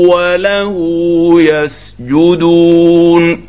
وله 0.10 0.76
يسجدون 1.42 3.44